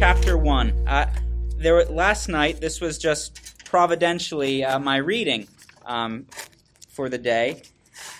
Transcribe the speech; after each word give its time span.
Chapter 0.00 0.38
1. 0.38 0.88
Uh, 0.88 1.12
there 1.58 1.84
last 1.84 2.30
night, 2.30 2.58
this 2.58 2.80
was 2.80 2.96
just 2.96 3.66
providentially 3.66 4.64
uh, 4.64 4.78
my 4.78 4.96
reading 4.96 5.46
um, 5.84 6.24
for 6.88 7.10
the 7.10 7.18
day. 7.18 7.60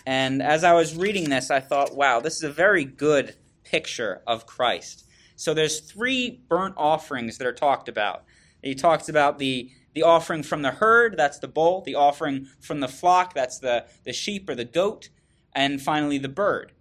And 0.04 0.42
as 0.42 0.62
I 0.62 0.74
was 0.74 0.94
reading 0.94 1.30
this, 1.30 1.50
I 1.50 1.60
thought, 1.60 1.96
wow, 1.96 2.20
this 2.20 2.36
is 2.36 2.42
a 2.42 2.52
very 2.52 2.84
good 2.84 3.34
picture 3.64 4.20
of 4.26 4.44
Christ. 4.44 5.06
So 5.36 5.54
there's 5.54 5.80
three 5.80 6.42
burnt 6.50 6.74
offerings 6.76 7.38
that 7.38 7.46
are 7.46 7.52
talked 7.54 7.88
about. 7.88 8.24
He 8.62 8.74
talks 8.74 9.08
about 9.08 9.38
the 9.38 9.70
the 9.94 10.02
offering 10.02 10.42
from 10.42 10.60
the 10.60 10.72
herd, 10.72 11.16
that's 11.16 11.38
the 11.38 11.48
bull, 11.48 11.80
the 11.80 11.94
offering 11.94 12.46
from 12.60 12.80
the 12.80 12.88
flock, 12.88 13.32
that's 13.32 13.58
the, 13.58 13.86
the 14.04 14.12
sheep 14.12 14.50
or 14.50 14.54
the 14.54 14.66
goat, 14.66 15.08
and 15.54 15.80
finally 15.80 16.18
the 16.18 16.28
bird. 16.28 16.72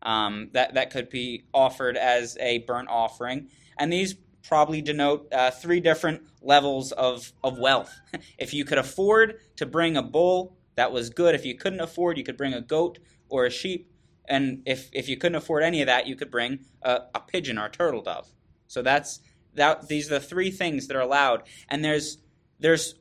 Um, 0.00 0.48
that, 0.54 0.72
that 0.72 0.90
could 0.90 1.10
be 1.10 1.44
offered 1.52 1.98
as 1.98 2.38
a 2.40 2.60
burnt 2.60 2.88
offering. 2.88 3.50
And 3.78 3.92
these 3.92 4.16
probably 4.48 4.80
denote 4.80 5.32
uh, 5.32 5.50
three 5.50 5.78
different 5.78 6.22
levels 6.40 6.90
of, 6.92 7.32
of 7.44 7.58
wealth. 7.58 7.94
if 8.38 8.54
you 8.54 8.64
could 8.64 8.78
afford 8.78 9.38
to 9.56 9.66
bring 9.66 9.96
a 9.96 10.02
bull, 10.02 10.56
that 10.76 10.90
was 10.90 11.10
good. 11.10 11.34
If 11.34 11.44
you 11.44 11.54
couldn't 11.54 11.80
afford, 11.80 12.16
you 12.16 12.24
could 12.24 12.36
bring 12.36 12.54
a 12.54 12.60
goat 12.60 12.98
or 13.28 13.44
a 13.44 13.50
sheep. 13.50 13.90
And 14.26 14.62
if, 14.66 14.88
if 14.92 15.08
you 15.08 15.16
couldn't 15.16 15.36
afford 15.36 15.62
any 15.62 15.82
of 15.82 15.86
that, 15.86 16.06
you 16.06 16.16
could 16.16 16.30
bring 16.30 16.60
a, 16.82 17.00
a 17.14 17.20
pigeon 17.20 17.58
or 17.58 17.66
a 17.66 17.70
turtle 17.70 18.02
dove. 18.02 18.28
So 18.66 18.82
that's 18.82 19.20
that. 19.54 19.88
These 19.88 20.10
are 20.10 20.18
the 20.18 20.20
three 20.20 20.50
things 20.50 20.86
that 20.86 20.96
are 20.96 21.00
allowed. 21.00 21.42
And 21.68 21.84
there's 21.84 22.18
there's 22.60 22.94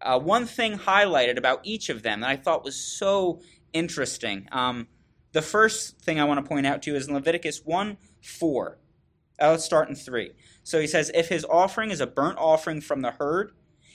uh, 0.00 0.18
one 0.18 0.46
thing 0.46 0.78
highlighted 0.78 1.36
about 1.36 1.60
each 1.64 1.88
of 1.88 2.02
them 2.02 2.20
that 2.20 2.30
I 2.30 2.36
thought 2.36 2.64
was 2.64 2.76
so 2.76 3.40
interesting. 3.72 4.48
Um, 4.52 4.88
the 5.32 5.42
first 5.42 6.00
thing 6.00 6.20
I 6.20 6.24
want 6.24 6.44
to 6.44 6.48
point 6.48 6.66
out 6.66 6.82
to 6.82 6.90
you 6.90 6.96
is 6.96 7.10
Leviticus 7.10 7.62
1 7.64 7.96
4. 8.22 8.78
Uh, 9.40 9.50
let's 9.50 9.64
start 9.64 9.88
in 9.88 9.96
3. 9.96 10.30
So 10.64 10.80
he 10.80 10.86
says, 10.86 11.12
If 11.14 11.28
his 11.28 11.44
offering 11.44 11.90
is 11.90 12.00
a 12.00 12.06
burnt 12.06 12.38
offering 12.38 12.80
from 12.80 13.02
the 13.02 13.12
herd, 13.12 13.52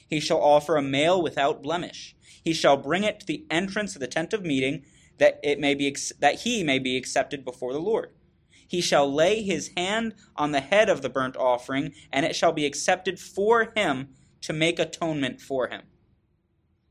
he 0.08 0.20
shall 0.20 0.42
offer 0.42 0.78
a 0.78 0.82
male 0.82 1.22
without 1.22 1.62
blemish. 1.62 2.16
He 2.44 2.54
shall 2.54 2.78
bring 2.78 3.04
it 3.04 3.20
to 3.20 3.26
the 3.26 3.46
entrance 3.50 3.96
of 3.96 4.00
the 4.00 4.08
tent 4.08 4.34
of 4.34 4.46
meeting, 4.46 4.86
that 5.18 5.40
it 5.44 5.60
may 5.60 5.76
be 5.76 5.94
that 6.20 6.42
he 6.42 6.64
may 6.64 6.80
be 6.80 6.96
accepted 6.96 7.44
before 7.44 7.74
the 7.74 7.80
Lord. 7.80 8.12
He 8.68 8.82
shall 8.82 9.12
lay 9.12 9.42
his 9.42 9.72
hand 9.76 10.14
on 10.36 10.52
the 10.52 10.62
head 10.62 10.90
of 10.90 11.02
the 11.02 11.10
burnt 11.10 11.36
offering, 11.36 11.94
and 12.14 12.26
it 12.26 12.36
shall 12.36 12.54
be 12.54 12.66
accepted 12.66 13.20
for 13.20 13.74
him 13.76 14.10
to 14.42 14.54
make 14.54 14.80
atonement 14.80 15.42
for 15.42 15.68
him. 15.68 15.82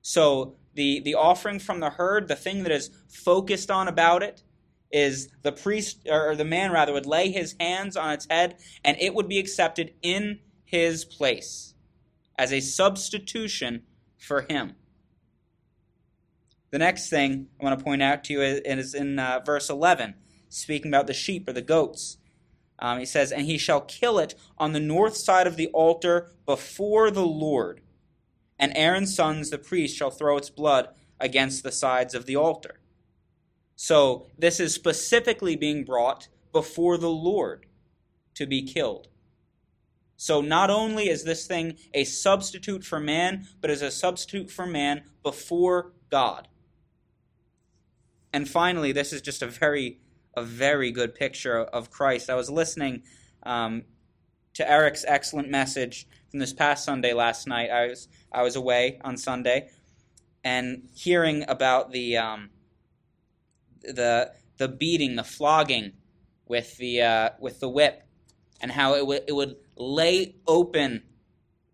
So 0.02 0.56
the, 0.74 1.00
the 1.00 1.14
offering 1.14 1.60
from 1.60 1.80
the 1.80 1.90
herd, 1.90 2.28
the 2.28 2.36
thing 2.36 2.64
that 2.64 2.72
is 2.72 2.90
focused 3.08 3.70
on 3.70 3.86
about 3.86 4.22
it, 4.22 4.42
is 4.91 5.28
the 5.42 5.53
priest, 5.53 6.06
or 6.11 6.34
the 6.34 6.44
man 6.44 6.72
rather, 6.72 6.92
would 6.92 7.06
lay 7.06 7.31
his 7.31 7.55
hands 7.61 7.97
on 7.97 8.12
its 8.12 8.27
head 8.31 8.56
and 8.84 8.97
it 9.00 9.14
would 9.14 9.28
be 9.28 9.39
accepted 9.39 9.92
in 10.03 10.41
his 10.64 11.05
place 11.05 11.75
as 12.39 12.53
a 12.53 12.61
substitution 12.61 13.83
for 14.17 14.42
him. 14.42 14.75
The 16.70 16.78
next 16.78 17.08
thing 17.08 17.48
I 17.61 17.64
want 17.64 17.78
to 17.78 17.84
point 17.84 18.03
out 18.03 18.25
to 18.25 18.34
you 18.34 18.42
is 18.42 18.95
in 18.95 19.19
uh, 19.19 19.41
verse 19.45 19.70
11, 19.70 20.14
speaking 20.48 20.91
about 20.91 21.06
the 21.06 21.14
sheep 21.14 21.48
or 21.48 21.52
the 21.52 21.62
goats. 21.62 22.19
Um, 22.78 22.98
he 22.98 23.06
says, 23.06 23.33
And 23.33 23.47
he 23.47 23.58
shall 23.58 23.80
kill 23.80 24.19
it 24.19 24.34
on 24.58 24.73
the 24.73 24.80
north 24.80 25.17
side 25.17 25.46
of 25.46 25.57
the 25.57 25.68
altar 25.68 26.30
before 26.46 27.11
the 27.11 27.27
Lord. 27.27 27.80
And 28.58 28.73
Aaron's 28.77 29.14
sons, 29.14 29.51
the 29.51 29.58
priests, 29.58 29.96
shall 29.96 30.11
throw 30.11 30.36
its 30.36 30.51
blood 30.51 30.89
against 31.18 31.62
the 31.62 31.73
sides 31.73 32.14
of 32.14 32.27
the 32.27 32.36
altar. 32.36 32.80
So 33.80 34.27
this 34.36 34.58
is 34.58 34.74
specifically 34.74 35.55
being 35.55 35.84
brought 35.84 36.27
before 36.50 36.98
the 36.98 37.08
Lord 37.11 37.66
to 38.34 38.44
be 38.44 38.61
killed. 38.61 39.06
So 40.16 40.40
not 40.40 40.68
only 40.68 41.08
is 41.08 41.22
this 41.22 41.46
thing 41.46 41.77
a 41.94 42.02
substitute 42.02 42.83
for 42.83 42.98
man, 42.98 43.46
but 43.61 43.70
is 43.70 43.80
a 43.80 43.92
substitute 43.92 44.50
for 44.50 44.67
man 44.67 45.05
before 45.22 45.92
God. 46.11 46.48
And 48.33 48.48
finally, 48.48 48.90
this 48.90 49.12
is 49.12 49.22
just 49.22 49.42
a 49.42 49.46
very 49.46 50.00
a 50.36 50.42
very 50.42 50.90
good 50.90 51.14
picture 51.14 51.61
of 51.61 51.88
Christ. 51.88 52.28
I 52.28 52.34
was 52.34 52.50
listening 52.50 53.05
um, 53.44 53.84
to 54.55 54.68
Eric's 54.68 55.05
excellent 55.06 55.50
message 55.50 56.08
from 56.33 56.40
this 56.40 56.52
past 56.52 56.84
Sunday 56.84 57.12
last 57.12 57.46
night. 57.46 57.70
I 57.70 57.86
was 57.86 58.08
I 58.33 58.42
was 58.42 58.56
away 58.56 58.98
on 59.05 59.17
Sunday, 59.17 59.70
and 60.42 60.88
hearing 60.96 61.44
about 61.46 61.92
the 61.92 62.17
um, 62.17 62.50
the 63.83 64.33
the 64.56 64.68
beating, 64.68 65.16
the 65.16 65.24
flogging 65.24 65.92
with 66.46 66.77
the 66.78 67.02
uh, 67.02 67.30
with 67.40 67.61
the 67.61 67.68
whip, 67.68 68.02
and 68.61 68.72
how 68.72 68.94
it 68.94 69.06
would 69.06 69.22
it 69.27 69.33
would 69.33 69.56
lay 69.77 70.36
open 70.46 71.02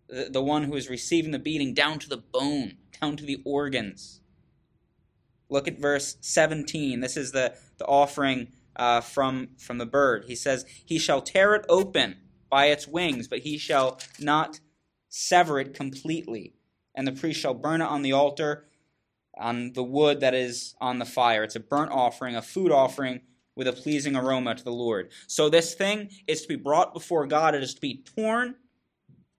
the, 0.07 0.29
the 0.29 0.41
one 0.41 0.63
who 0.63 0.75
is 0.75 0.89
receiving 0.89 1.31
the 1.31 1.39
beating 1.39 1.73
down 1.73 1.99
to 1.99 2.09
the 2.09 2.17
bone, 2.17 2.77
down 3.01 3.17
to 3.17 3.25
the 3.25 3.41
organs. 3.45 4.21
Look 5.49 5.67
at 5.67 5.79
verse 5.79 6.17
17. 6.21 6.99
This 6.99 7.17
is 7.17 7.31
the, 7.31 7.55
the 7.77 7.85
offering 7.85 8.49
uh, 8.75 9.01
from, 9.01 9.49
from 9.57 9.77
the 9.77 9.85
bird. 9.85 10.25
He 10.27 10.35
says, 10.35 10.65
He 10.85 10.97
shall 10.97 11.21
tear 11.21 11.55
it 11.55 11.65
open 11.69 12.17
by 12.49 12.67
its 12.67 12.87
wings, 12.87 13.27
but 13.27 13.39
he 13.39 13.57
shall 13.57 13.99
not 14.19 14.59
sever 15.07 15.59
it 15.59 15.73
completely. 15.73 16.53
And 16.95 17.07
the 17.07 17.11
priest 17.11 17.39
shall 17.39 17.53
burn 17.53 17.81
it 17.81 17.85
on 17.85 18.01
the 18.01 18.13
altar 18.13 18.65
on 19.37 19.73
the 19.73 19.83
wood 19.83 20.19
that 20.21 20.33
is 20.33 20.75
on 20.79 20.99
the 20.99 21.05
fire. 21.05 21.43
It's 21.43 21.55
a 21.55 21.59
burnt 21.59 21.91
offering, 21.91 22.35
a 22.35 22.41
food 22.41 22.71
offering 22.71 23.21
with 23.55 23.67
a 23.67 23.73
pleasing 23.73 24.15
aroma 24.15 24.55
to 24.55 24.63
the 24.63 24.71
Lord. 24.71 25.11
So 25.27 25.49
this 25.49 25.73
thing 25.73 26.09
is 26.27 26.41
to 26.41 26.47
be 26.47 26.55
brought 26.55 26.93
before 26.93 27.25
God. 27.25 27.55
It 27.55 27.63
is 27.63 27.73
to 27.75 27.81
be 27.81 28.03
torn. 28.15 28.55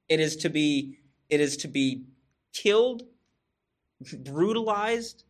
It 0.08 0.20
is 0.20 0.36
to 0.36 0.48
be 0.48 0.98
it 1.28 1.40
is 1.40 1.56
to 1.58 1.68
be 1.68 2.04
killed, 2.52 3.02
brutalized, 4.24 5.24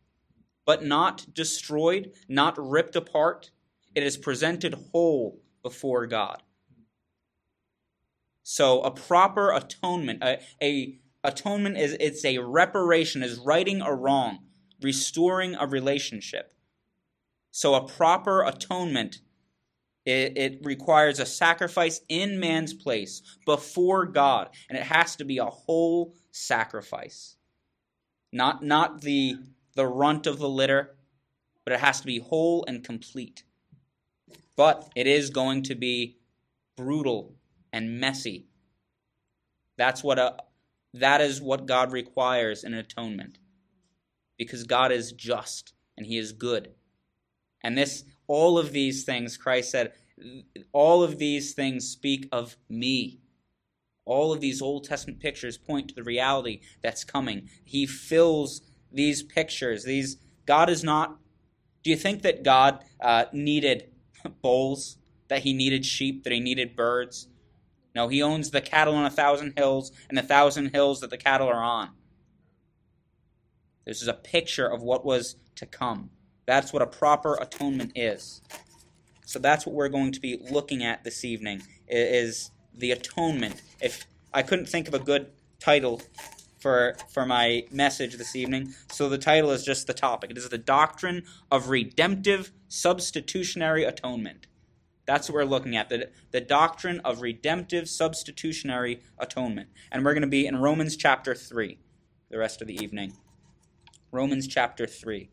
but 0.65 0.83
not 0.83 1.33
destroyed, 1.33 2.11
not 2.29 2.55
ripped 2.57 2.95
apart. 2.95 3.51
It 3.95 4.03
is 4.03 4.15
presented 4.15 4.75
whole 4.91 5.41
before 5.63 6.05
God. 6.05 6.43
So 8.43 8.81
a 8.81 8.91
proper 8.91 9.51
atonement, 9.51 10.23
a, 10.23 10.39
a 10.61 10.99
atonement 11.23 11.77
is 11.77 11.97
it's 11.99 12.23
a 12.23 12.37
reparation, 12.37 13.23
is 13.23 13.39
righting 13.39 13.81
a 13.81 13.93
wrong, 13.93 14.39
restoring 14.81 15.55
a 15.55 15.67
relationship. 15.67 16.53
So 17.51 17.75
a 17.75 17.87
proper 17.87 18.43
atonement 18.43 19.19
it, 20.05 20.37
it, 20.37 20.59
requires 20.65 21.19
a 21.19 21.25
sacrifice 21.25 21.99
in 22.07 22.39
man's 22.39 22.73
place 22.73 23.21
before 23.45 24.05
God, 24.05 24.49
and 24.69 24.77
it 24.77 24.85
has 24.85 25.17
to 25.17 25.25
be 25.25 25.37
a 25.37 25.45
whole 25.45 26.15
sacrifice, 26.31 27.35
not 28.31 28.63
not 28.63 29.01
the 29.01 29.35
the 29.75 29.85
runt 29.85 30.25
of 30.25 30.39
the 30.39 30.47
litter, 30.47 30.95
but 31.65 31.73
it 31.73 31.81
has 31.81 31.99
to 31.99 32.05
be 32.05 32.19
whole 32.19 32.63
and 32.69 32.85
complete. 32.85 33.43
But 34.55 34.89
it 34.95 35.07
is 35.07 35.29
going 35.29 35.63
to 35.63 35.75
be 35.75 36.19
brutal 36.77 37.35
and 37.73 37.99
messy. 37.99 38.47
That's 39.77 40.05
what 40.05 40.19
a 40.19 40.37
that 40.93 41.19
is 41.19 41.41
what 41.41 41.65
God 41.65 41.91
requires 41.91 42.63
in 42.63 42.73
atonement. 42.73 43.39
Because 44.37 44.63
God 44.63 44.91
is 44.91 45.11
just 45.11 45.73
and 45.97 46.05
he 46.05 46.17
is 46.17 46.31
good. 46.31 46.73
And 47.63 47.77
this 47.77 48.03
all 48.27 48.57
of 48.59 48.71
these 48.71 49.03
things 49.03 49.37
Christ 49.37 49.71
said 49.71 49.93
all 50.71 51.03
of 51.03 51.17
these 51.17 51.53
things 51.53 51.87
speak 51.87 52.27
of 52.31 52.57
me. 52.69 53.19
All 54.05 54.31
of 54.31 54.39
these 54.39 54.61
Old 54.61 54.85
Testament 54.85 55.19
pictures 55.19 55.57
point 55.57 55.89
to 55.89 55.95
the 55.95 56.03
reality 56.03 56.61
that's 56.81 57.03
coming. 57.03 57.49
He 57.63 57.85
fills 57.85 58.61
these 58.91 59.21
pictures. 59.21 59.83
These 59.83 60.17
God 60.45 60.69
is 60.69 60.83
not. 60.83 61.17
Do 61.83 61.89
you 61.89 61.97
think 61.97 62.21
that 62.21 62.43
God 62.43 62.83
uh, 63.01 63.25
needed 63.33 63.91
bulls? 64.41 64.97
That 65.27 65.43
he 65.43 65.53
needed 65.53 65.85
sheep? 65.85 66.23
That 66.23 66.31
he 66.31 66.39
needed 66.39 66.75
birds? 66.75 67.27
No, 67.93 68.07
he 68.07 68.21
owns 68.21 68.51
the 68.51 68.61
cattle 68.61 68.95
on 68.95 69.05
a 69.05 69.09
thousand 69.09 69.53
hills 69.57 69.91
and 70.07 70.17
the 70.17 70.23
thousand 70.23 70.69
hills 70.69 71.01
that 71.01 71.09
the 71.09 71.17
cattle 71.17 71.47
are 71.47 71.63
on. 71.63 71.89
This 73.87 74.01
is 74.01 74.09
a 74.09 74.13
picture 74.13 74.67
of 74.67 74.83
what 74.83 75.05
was 75.05 75.37
to 75.55 75.65
come. 75.65 76.09
That's 76.45 76.73
what 76.73 76.81
a 76.81 76.87
proper 76.87 77.35
atonement 77.35 77.93
is. 77.95 78.41
So 79.25 79.39
that's 79.39 79.65
what 79.65 79.73
we're 79.73 79.89
going 79.89 80.11
to 80.11 80.19
be 80.19 80.37
looking 80.51 80.83
at 80.83 81.05
this 81.05 81.23
evening 81.23 81.63
is 81.87 82.51
the 82.73 82.91
atonement. 82.91 83.61
If 83.81 84.05
I 84.33 84.43
couldn't 84.43 84.67
think 84.67 84.89
of 84.89 84.93
a 84.93 84.99
good 84.99 85.31
title 85.59 86.01
for 86.59 86.97
for 87.09 87.25
my 87.25 87.63
message 87.71 88.17
this 88.17 88.35
evening. 88.35 88.73
So 88.91 89.09
the 89.09 89.17
title 89.17 89.51
is 89.51 89.63
just 89.63 89.87
the 89.87 89.93
topic. 89.93 90.31
It 90.31 90.37
is 90.37 90.49
the 90.49 90.57
doctrine 90.57 91.23
of 91.51 91.69
redemptive 91.69 92.51
substitutionary 92.67 93.83
atonement. 93.85 94.47
That's 95.05 95.29
what 95.29 95.35
we're 95.35 95.45
looking 95.45 95.77
at. 95.77 95.87
The, 95.87 96.09
the 96.31 96.41
doctrine 96.41 96.99
of 97.05 97.21
redemptive 97.21 97.87
substitutionary 97.87 99.01
atonement. 99.17 99.69
And 99.91 100.03
we're 100.03 100.13
going 100.13 100.21
to 100.21 100.27
be 100.27 100.45
in 100.45 100.57
Romans 100.57 100.97
chapter 100.97 101.33
3 101.33 101.79
the 102.29 102.37
rest 102.37 102.61
of 102.61 102.67
the 102.67 102.75
evening. 102.83 103.13
Romans 104.17 104.47
chapter 104.47 104.87
3. 104.87 105.29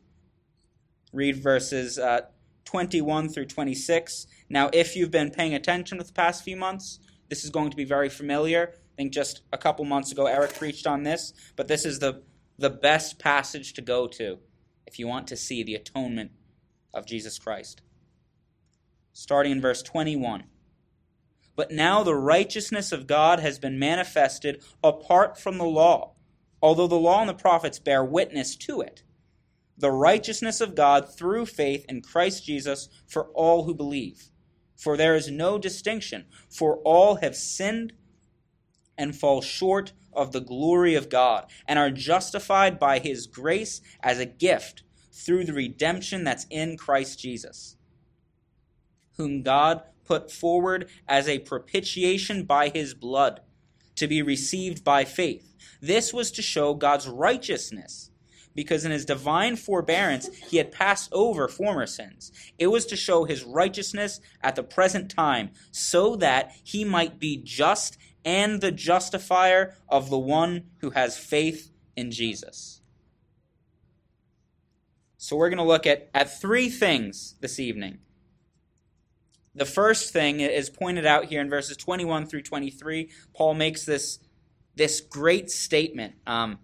Read 1.11 1.37
verses 1.37 1.99
uh, 1.99 2.21
21 2.67 3.31
through 3.31 3.47
26. 3.47 4.27
Now, 4.51 4.69
if 4.75 4.95
you've 4.95 5.11
been 5.11 5.31
paying 5.31 5.55
attention 5.55 5.97
with 5.97 6.09
the 6.09 6.13
past 6.13 6.45
few 6.45 6.57
months, 6.57 6.99
This 7.31 7.45
is 7.45 7.51
going 7.51 7.71
to 7.71 7.79
be 7.79 7.87
very 7.87 8.11
familiar. 8.11 8.75
I 8.75 8.95
think 8.99 9.15
just 9.15 9.41
a 9.55 9.57
couple 9.57 9.87
months 9.87 10.13
ago, 10.13 10.27
Eric 10.27 10.53
preached 10.53 10.87
on 10.87 11.03
this, 11.03 11.33
but 11.57 11.67
this 11.67 11.87
is 11.87 11.99
the, 11.99 12.25
the 12.59 12.69
best 12.69 13.19
passage 13.19 13.73
to 13.73 13.81
go 13.81 14.07
to 14.07 14.39
if 14.87 14.99
you 14.99 15.09
want 15.09 15.29
to 15.29 15.37
see 15.37 15.63
the 15.63 15.75
atonement 15.75 16.33
of 16.93 17.07
Jesus 17.07 17.39
Christ. 17.39 17.81
Starting 19.15 19.53
in 19.53 19.63
verse 19.63 19.83
21. 19.83 20.45
But 21.57 21.71
now 21.71 22.03
the 22.03 22.15
righteousness 22.15 22.93
of 22.93 23.07
God 23.07 23.41
has 23.41 23.59
been 23.59 23.79
manifested 23.79 24.63
apart 24.83 25.41
from 25.41 25.57
the 25.57 25.65
law, 25.65 26.14
although 26.65 26.87
the 26.87 26.95
law 26.95 27.21
and 27.21 27.29
the 27.29 27.35
prophets 27.35 27.79
bear 27.79 28.03
witness 28.03 28.57
to 28.57 28.81
it. 28.81 29.03
The 29.77 29.91
righteousness 29.91 30.63
of 30.63 30.75
God 30.75 31.15
through 31.15 31.45
faith 31.45 31.85
in 31.91 32.01
Christ 32.01 32.47
Jesus 32.47 32.89
for 33.07 33.27
all 33.35 33.65
who 33.65 33.75
believe. 33.75 34.31
For 34.75 34.97
there 34.97 35.15
is 35.15 35.31
no 35.31 35.59
distinction, 35.59 36.25
for 36.49 36.79
all 36.79 37.17
have 37.17 37.37
sinned 37.37 37.93
and 38.97 39.15
fall 39.15 39.43
short 39.43 39.93
of 40.11 40.33
the 40.33 40.41
glory 40.41 40.95
of 40.95 41.11
God, 41.11 41.51
and 41.69 41.79
are 41.79 41.91
justified 41.91 42.79
by 42.79 42.99
his 42.99 43.27
grace 43.27 43.83
as 44.03 44.19
a 44.19 44.25
gift 44.25 44.85
through 45.13 45.45
the 45.45 45.53
redemption 45.53 46.25
that's 46.25 46.47
in 46.49 46.79
Christ 46.79 47.19
Jesus, 47.19 47.77
whom 49.19 49.43
God 49.43 49.83
put 50.07 50.33
forward 50.33 50.89
as 51.07 51.29
a 51.29 51.41
propitiation 51.41 52.45
by 52.45 52.71
his 52.71 52.95
blood 52.95 53.43
to 53.97 54.07
be 54.07 54.23
received 54.23 54.85
by 54.85 55.05
faith. 55.05 55.55
This 55.81 56.13
was 56.13 56.31
to 56.33 56.43
show 56.43 56.75
God's 56.75 57.09
righteousness, 57.09 58.11
because 58.55 58.85
in 58.85 58.93
his 58.93 59.05
divine 59.05 59.57
forbearance 59.57 60.29
he 60.49 60.59
had 60.59 60.73
passed 60.73 61.11
over 61.13 61.49
former 61.49 61.87
sins. 61.87 62.33
It 62.59 62.69
was 62.69 62.87
to 62.87 62.97
show 62.97 63.25
his 63.25 63.45
righteousness 63.45 64.21
at 64.43 64.57
the 64.57 64.63
present 64.63 65.11
time, 65.11 65.51
so 65.71 66.17
that 66.17 66.53
he 66.63 66.85
might 66.85 67.19
be 67.19 67.37
just 67.37 67.99
and 68.25 68.61
the 68.61 68.73
justifier 68.73 69.77
of 69.89 70.09
the 70.09 70.19
one 70.19 70.65
who 70.79 70.91
has 70.91 71.19
faith 71.19 71.71
in 71.97 72.11
Jesus. 72.11 72.81
So 75.19 75.37
we're 75.37 75.51
going 75.51 75.59
to 75.59 75.65
look 75.65 75.87
at, 75.87 76.09
at 76.15 76.41
three 76.41 76.69
things 76.69 77.35
this 77.41 77.59
evening. 77.59 77.99
The 79.55 79.65
first 79.65 80.13
thing 80.13 80.41
is 80.41 80.69
pointed 80.69 81.07
out 81.07 81.27
here 81.27 81.41
in 81.41 81.49
verses 81.49 81.77
21 81.77 82.27
through 82.27 82.43
23. 82.43 83.11
Paul 83.35 83.55
makes 83.55 83.85
this, 83.85 84.19
this 84.75 85.01
great 85.01 85.51
statement 85.51 86.15
um, 86.27 86.59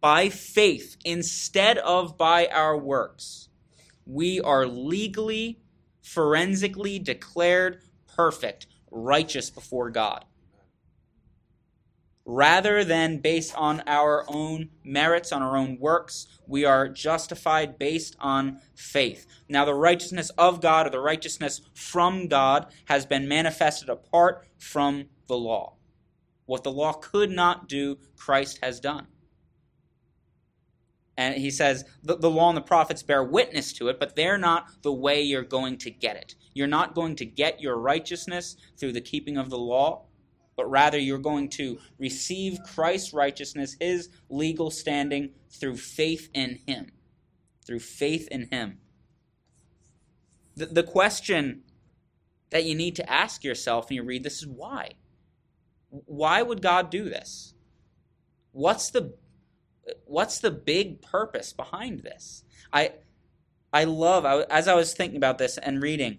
by 0.00 0.28
faith 0.28 0.96
instead 1.04 1.78
of 1.78 2.16
by 2.16 2.46
our 2.46 2.76
works. 2.76 3.48
We 4.06 4.40
are 4.40 4.66
legally, 4.66 5.58
forensically 6.00 7.00
declared 7.00 7.80
perfect 8.14 8.68
righteous 8.90 9.50
before 9.50 9.90
God. 9.90 10.24
Rather 12.28 12.82
than 12.82 13.18
based 13.18 13.54
on 13.56 13.84
our 13.86 14.24
own 14.26 14.68
merits, 14.82 15.30
on 15.30 15.42
our 15.42 15.56
own 15.56 15.78
works, 15.78 16.26
we 16.48 16.64
are 16.64 16.88
justified 16.88 17.78
based 17.78 18.16
on 18.18 18.60
faith. 18.74 19.26
Now, 19.48 19.64
the 19.64 19.74
righteousness 19.74 20.30
of 20.30 20.60
God 20.60 20.88
or 20.88 20.90
the 20.90 20.98
righteousness 20.98 21.60
from 21.72 22.26
God 22.26 22.66
has 22.86 23.06
been 23.06 23.28
manifested 23.28 23.88
apart 23.88 24.44
from 24.58 25.04
the 25.28 25.36
law. 25.36 25.76
What 26.46 26.64
the 26.64 26.72
law 26.72 26.94
could 26.94 27.30
not 27.30 27.68
do, 27.68 27.98
Christ 28.16 28.58
has 28.60 28.80
done. 28.80 29.06
And 31.16 31.36
he 31.36 31.50
says 31.50 31.84
the, 32.02 32.16
the 32.16 32.30
law 32.30 32.48
and 32.48 32.56
the 32.56 32.62
prophets 32.62 33.02
bear 33.02 33.22
witness 33.22 33.72
to 33.74 33.88
it, 33.88 33.98
but 34.00 34.16
they're 34.16 34.36
not 34.36 34.66
the 34.82 34.92
way 34.92 35.22
you're 35.22 35.42
going 35.42 35.78
to 35.78 35.90
get 35.90 36.16
it. 36.16 36.34
You're 36.54 36.66
not 36.66 36.94
going 36.94 37.16
to 37.16 37.24
get 37.24 37.60
your 37.60 37.78
righteousness 37.78 38.56
through 38.76 38.92
the 38.92 39.00
keeping 39.00 39.36
of 39.36 39.48
the 39.48 39.58
law, 39.58 40.05
but 40.56 40.70
rather 40.70 40.98
you're 40.98 41.18
going 41.18 41.50
to 41.50 41.78
receive 41.98 42.58
Christ's 42.66 43.12
righteousness, 43.12 43.76
his 43.78 44.08
legal 44.30 44.70
standing, 44.70 45.30
through 45.50 45.76
faith 45.76 46.30
in 46.34 46.58
him. 46.66 46.92
Through 47.66 47.80
faith 47.80 48.26
in 48.30 48.48
him. 48.50 48.78
The, 50.56 50.66
the 50.66 50.82
question 50.82 51.62
that 52.50 52.64
you 52.64 52.74
need 52.74 52.96
to 52.96 53.10
ask 53.10 53.44
yourself 53.44 53.88
when 53.88 53.96
you 53.96 54.02
read 54.02 54.22
this 54.22 54.38
is 54.38 54.46
why? 54.46 54.92
Why 55.90 56.42
would 56.42 56.62
God 56.62 56.90
do 56.90 57.08
this? 57.08 57.54
What's 58.52 58.90
the 58.90 59.14
what's 60.04 60.38
the 60.38 60.50
big 60.50 61.02
purpose 61.02 61.52
behind 61.52 62.00
this? 62.00 62.42
I 62.72 62.92
I 63.72 63.84
love 63.84 64.24
as 64.48 64.68
I 64.68 64.74
was 64.74 64.94
thinking 64.94 65.18
about 65.18 65.38
this 65.38 65.58
and 65.58 65.82
reading. 65.82 66.18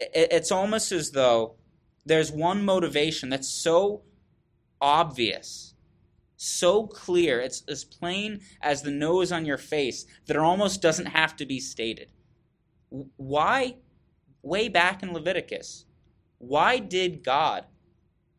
It's 0.00 0.50
almost 0.50 0.90
as 0.90 1.12
though 1.12 1.54
there's 2.04 2.32
one 2.32 2.64
motivation 2.64 3.28
that's 3.28 3.48
so 3.48 4.02
obvious, 4.80 5.74
so 6.36 6.86
clear, 6.86 7.40
it's 7.40 7.62
as 7.68 7.84
plain 7.84 8.40
as 8.60 8.82
the 8.82 8.90
nose 8.90 9.30
on 9.30 9.44
your 9.44 9.58
face 9.58 10.06
that 10.26 10.36
it 10.36 10.42
almost 10.42 10.82
doesn't 10.82 11.06
have 11.06 11.36
to 11.36 11.46
be 11.46 11.60
stated. 11.60 12.10
Why, 13.16 13.76
way 14.42 14.68
back 14.68 15.02
in 15.02 15.12
Leviticus, 15.12 15.86
why 16.38 16.78
did 16.78 17.22
God 17.22 17.66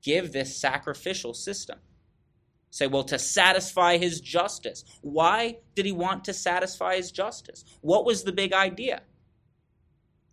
give 0.02 0.34
this 0.34 0.58
sacrificial 0.58 1.34
system? 1.34 1.80
Say, 2.70 2.88
well, 2.88 3.04
to 3.06 3.20
satisfy 3.20 3.98
his 3.98 4.20
justice. 4.20 4.84
Why 5.02 5.60
did 5.76 5.86
he 5.86 5.92
want 5.92 6.26
to 6.26 6.34
satisfy 6.34 6.98
his 6.98 7.12
justice? 7.12 7.64
What 7.82 8.04
was 8.04 8.24
the 8.24 8.32
big 8.32 8.52
idea? 8.52 9.04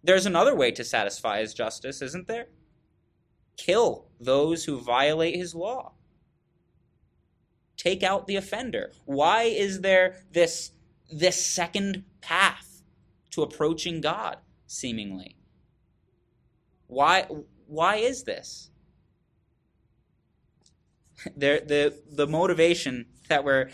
There's 0.02 0.26
another 0.26 0.56
way 0.56 0.70
to 0.72 0.82
satisfy 0.82 1.40
his 1.40 1.54
justice, 1.54 2.00
isn't 2.02 2.26
there? 2.26 2.46
Kill 3.56 4.06
those 4.20 4.64
who 4.64 4.78
violate 4.78 5.36
his 5.36 5.54
law. 5.54 5.92
Take 7.76 8.02
out 8.02 8.26
the 8.26 8.36
offender. 8.36 8.92
Why 9.06 9.44
is 9.44 9.80
there 9.80 10.22
this, 10.32 10.72
this 11.10 11.44
second 11.44 12.04
path 12.20 12.82
to 13.30 13.42
approaching 13.42 14.00
God, 14.00 14.36
seemingly? 14.66 15.36
Why, 16.86 17.26
why 17.66 17.96
is 17.96 18.24
this? 18.24 18.70
the, 21.36 21.62
the, 21.66 21.98
the 22.10 22.26
motivation 22.26 23.06
that 23.28 23.44
we're, 23.44 23.70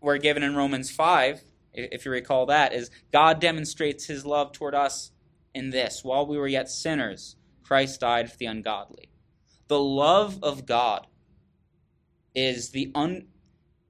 we're 0.00 0.18
given 0.18 0.42
in 0.42 0.54
Romans 0.54 0.90
5, 0.90 1.42
if 1.72 2.04
you 2.04 2.10
recall 2.10 2.46
that, 2.46 2.72
is 2.72 2.90
God 3.12 3.40
demonstrates 3.40 4.06
his 4.06 4.24
love 4.26 4.52
toward 4.52 4.74
us 4.74 5.12
in 5.54 5.70
this 5.70 6.04
while 6.04 6.26
we 6.26 6.36
were 6.36 6.48
yet 6.48 6.68
sinners, 6.68 7.36
Christ 7.62 8.00
died 8.00 8.30
for 8.30 8.36
the 8.36 8.46
ungodly. 8.46 9.08
The 9.68 9.80
love 9.80 10.38
of 10.42 10.66
God 10.66 11.06
is 12.34 12.70
the 12.70 12.90
un, 12.94 13.26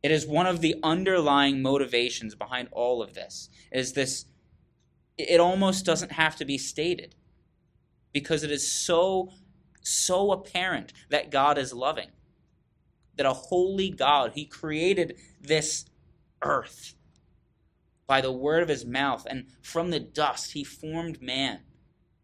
it 0.03 0.11
is 0.11 0.27
one 0.27 0.47
of 0.47 0.61
the 0.61 0.77
underlying 0.83 1.63
motivations 1.63 2.35
behind 2.35 2.69
all 2.73 3.03
of 3.03 3.15
this. 3.15 3.49
Is 3.73 3.93
this 3.93 4.27
it 5.19 5.41
almost 5.41 5.85
doesn't 5.85 6.13
have 6.13 6.37
to 6.37 6.45
be 6.45 6.59
stated 6.59 7.15
because 8.13 8.43
it 8.43 8.51
is 8.51 8.71
so 8.71 9.31
so 9.83 10.33
apparent 10.33 10.93
that 11.11 11.31
God 11.31 11.59
is 11.59 11.73
loving 11.73 12.09
that 13.17 13.27
a 13.27 13.33
holy 13.33 13.91
God, 13.91 14.33
He 14.35 14.45
created 14.45 15.17
this 15.41 15.87
earth 16.43 16.95
by 18.07 18.21
the 18.21 18.33
word 18.33 18.63
of 18.63 18.69
His 18.69 18.85
mouth, 18.85 19.27
and 19.29 19.47
from 19.61 19.91
the 19.91 20.01
dust 20.01 20.53
He 20.53 20.65
formed 20.65 21.21
man. 21.21 21.61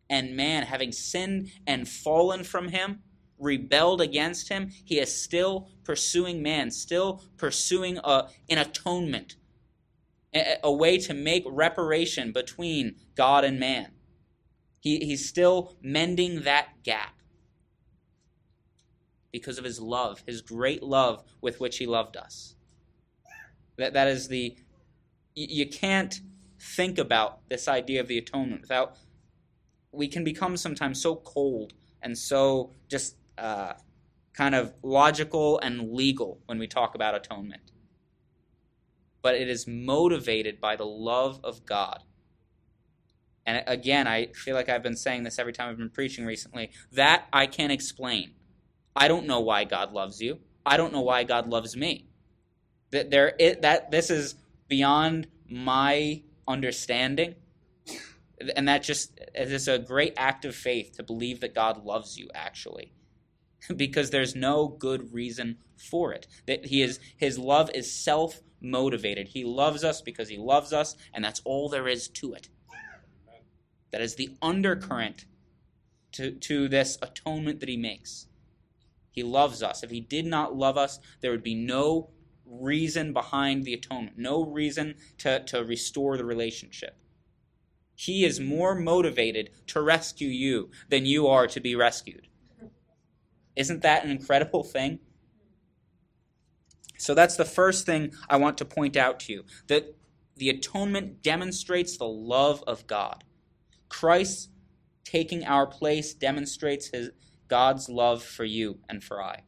And 0.08 0.36
man, 0.36 0.64
having 0.64 0.92
sinned 0.92 1.50
and 1.66 1.88
fallen 1.88 2.44
from 2.44 2.68
Him, 2.68 3.00
rebelled 3.42 4.00
against 4.00 4.48
Him, 4.48 4.70
He 4.84 4.98
is 4.98 5.14
still 5.14 5.68
pursuing 5.84 6.42
man, 6.42 6.70
still 6.70 7.22
pursuing 7.36 7.98
a, 8.04 8.28
an 8.48 8.58
atonement, 8.58 9.36
a, 10.34 10.56
a 10.62 10.72
way 10.72 10.98
to 10.98 11.12
make 11.12 11.44
reparation 11.46 12.32
between 12.32 12.96
God 13.14 13.44
and 13.44 13.60
man. 13.60 13.92
He, 14.80 14.98
he's 14.98 15.28
still 15.28 15.76
mending 15.82 16.42
that 16.42 16.82
gap 16.82 17.14
because 19.32 19.58
of 19.58 19.64
his 19.64 19.80
love, 19.80 20.22
his 20.26 20.42
great 20.42 20.82
love 20.82 21.24
with 21.40 21.58
which 21.58 21.78
he 21.78 21.86
loved 21.86 22.16
us. 22.16 22.54
That, 23.78 23.94
that 23.94 24.08
is 24.08 24.28
the. 24.28 24.56
You 25.34 25.66
can't 25.66 26.20
think 26.60 26.98
about 26.98 27.48
this 27.48 27.66
idea 27.66 28.00
of 28.00 28.08
the 28.08 28.18
atonement 28.18 28.60
without. 28.60 28.96
We 29.92 30.08
can 30.08 30.24
become 30.24 30.56
sometimes 30.56 31.00
so 31.00 31.16
cold 31.16 31.72
and 32.02 32.16
so 32.16 32.72
just 32.88 33.16
uh, 33.42 33.74
kind 34.32 34.54
of 34.54 34.72
logical 34.82 35.58
and 35.58 35.92
legal 35.92 36.40
when 36.46 36.58
we 36.58 36.68
talk 36.68 36.94
about 36.94 37.14
atonement. 37.14 37.72
But 39.20 39.34
it 39.34 39.48
is 39.48 39.66
motivated 39.66 40.60
by 40.60 40.76
the 40.76 40.86
love 40.86 41.40
of 41.42 41.66
God. 41.66 42.04
And 43.44 43.64
again, 43.66 44.06
I 44.06 44.26
feel 44.26 44.54
like 44.54 44.68
I've 44.68 44.82
been 44.82 44.96
saying 44.96 45.24
this 45.24 45.40
every 45.40 45.52
time 45.52 45.68
I've 45.68 45.76
been 45.76 45.90
preaching 45.90 46.24
recently. 46.24 46.70
That 46.92 47.26
I 47.32 47.46
can't 47.46 47.72
explain. 47.72 48.34
I 48.94 49.08
don't 49.08 49.26
know 49.26 49.40
why 49.40 49.64
God 49.64 49.92
loves 49.92 50.20
you. 50.20 50.38
I 50.64 50.76
don't 50.76 50.92
know 50.92 51.00
why 51.00 51.24
God 51.24 51.48
loves 51.48 51.76
me. 51.76 52.06
That 52.92 53.10
there 53.10 53.34
it, 53.40 53.62
that 53.62 53.90
this 53.90 54.08
is 54.08 54.36
beyond 54.68 55.26
my 55.50 56.22
understanding. 56.46 57.34
And 58.56 58.68
that 58.68 58.84
just 58.84 59.18
is 59.34 59.66
a 59.66 59.78
great 59.78 60.14
act 60.16 60.44
of 60.44 60.54
faith 60.54 60.92
to 60.96 61.02
believe 61.02 61.40
that 61.40 61.54
God 61.54 61.84
loves 61.84 62.18
you, 62.18 62.28
actually. 62.34 62.92
because 63.76 64.10
there's 64.10 64.34
no 64.34 64.68
good 64.68 65.12
reason 65.12 65.58
for 65.76 66.12
it. 66.12 66.26
That 66.46 66.66
he 66.66 66.82
is 66.82 67.00
his 67.16 67.38
love 67.38 67.70
is 67.74 67.90
self 67.90 68.40
motivated. 68.60 69.28
He 69.28 69.44
loves 69.44 69.84
us 69.84 70.00
because 70.00 70.28
he 70.28 70.38
loves 70.38 70.72
us, 70.72 70.96
and 71.12 71.24
that's 71.24 71.42
all 71.44 71.68
there 71.68 71.88
is 71.88 72.08
to 72.08 72.32
it. 72.34 72.48
That 73.90 74.00
is 74.00 74.14
the 74.14 74.30
undercurrent 74.40 75.26
to, 76.12 76.30
to 76.30 76.68
this 76.68 76.98
atonement 77.02 77.60
that 77.60 77.68
he 77.68 77.76
makes. 77.76 78.26
He 79.10 79.22
loves 79.22 79.62
us. 79.62 79.82
If 79.82 79.90
he 79.90 80.00
did 80.00 80.24
not 80.24 80.56
love 80.56 80.78
us, 80.78 80.98
there 81.20 81.30
would 81.30 81.42
be 81.42 81.54
no 81.54 82.10
reason 82.46 83.12
behind 83.12 83.64
the 83.64 83.74
atonement, 83.74 84.18
no 84.18 84.44
reason 84.44 84.94
to, 85.18 85.44
to 85.44 85.64
restore 85.64 86.16
the 86.16 86.24
relationship. 86.24 86.96
He 87.94 88.24
is 88.24 88.40
more 88.40 88.74
motivated 88.74 89.50
to 89.68 89.82
rescue 89.82 90.28
you 90.28 90.70
than 90.88 91.06
you 91.06 91.28
are 91.28 91.46
to 91.46 91.60
be 91.60 91.76
rescued. 91.76 92.28
Isn't 93.56 93.82
that 93.82 94.04
an 94.04 94.10
incredible 94.10 94.64
thing? 94.64 95.00
So 96.98 97.14
that's 97.14 97.36
the 97.36 97.44
first 97.44 97.84
thing 97.84 98.12
I 98.28 98.36
want 98.36 98.58
to 98.58 98.64
point 98.64 98.96
out 98.96 99.20
to 99.20 99.32
you 99.32 99.44
that 99.66 99.96
the 100.36 100.48
atonement 100.48 101.22
demonstrates 101.22 101.96
the 101.96 102.06
love 102.06 102.62
of 102.66 102.86
God. 102.86 103.24
Christ 103.88 104.50
taking 105.04 105.44
our 105.44 105.66
place 105.66 106.14
demonstrates 106.14 106.88
his 106.88 107.10
God's 107.48 107.88
love 107.88 108.22
for 108.22 108.44
you 108.44 108.78
and 108.88 109.02
for 109.02 109.22
I. 109.22 109.42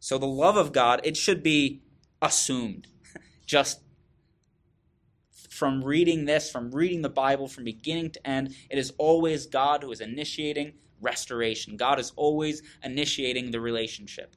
So 0.00 0.18
the 0.18 0.26
love 0.26 0.56
of 0.56 0.72
God, 0.72 1.00
it 1.04 1.16
should 1.16 1.42
be 1.42 1.82
assumed. 2.20 2.88
Just 3.46 3.80
from 5.48 5.84
reading 5.84 6.24
this, 6.24 6.50
from 6.50 6.72
reading 6.72 7.02
the 7.02 7.08
Bible 7.08 7.46
from 7.46 7.64
beginning 7.64 8.10
to 8.10 8.26
end, 8.26 8.54
it 8.68 8.78
is 8.78 8.92
always 8.98 9.46
God 9.46 9.82
who 9.82 9.92
is 9.92 10.00
initiating 10.00 10.72
restoration. 11.02 11.76
God 11.76 11.98
is 11.98 12.12
always 12.16 12.62
initiating 12.82 13.50
the 13.50 13.60
relationship. 13.60 14.34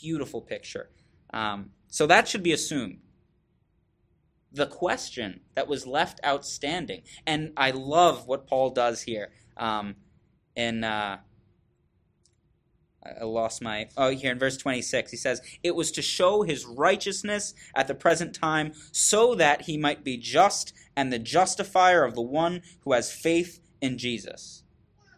Beautiful 0.00 0.40
picture. 0.40 0.90
Um, 1.34 1.70
so 1.88 2.06
that 2.06 2.28
should 2.28 2.42
be 2.42 2.52
assumed 2.52 2.98
the 4.52 4.66
question 4.66 5.40
that 5.54 5.68
was 5.68 5.86
left 5.86 6.20
outstanding. 6.24 7.02
And 7.26 7.52
I 7.56 7.70
love 7.70 8.26
what 8.26 8.46
Paul 8.46 8.70
does 8.70 9.02
here. 9.02 9.30
Um, 9.56 9.96
in 10.54 10.84
uh, 10.84 11.18
I 13.04 13.24
lost 13.24 13.62
my 13.62 13.88
oh 13.96 14.10
here 14.10 14.32
in 14.32 14.38
verse 14.38 14.56
26 14.56 15.10
he 15.10 15.16
says 15.16 15.40
it 15.62 15.74
was 15.74 15.90
to 15.92 16.02
show 16.02 16.42
his 16.42 16.64
righteousness 16.64 17.54
at 17.74 17.88
the 17.88 17.94
present 17.94 18.34
time 18.34 18.72
so 18.92 19.34
that 19.34 19.62
he 19.62 19.76
might 19.76 20.04
be 20.04 20.16
just 20.16 20.72
and 20.94 21.12
the 21.12 21.18
justifier 21.18 22.04
of 22.04 22.14
the 22.14 22.22
one 22.22 22.62
who 22.84 22.92
has 22.92 23.12
faith 23.12 23.60
in 23.80 23.98
Jesus 23.98 24.61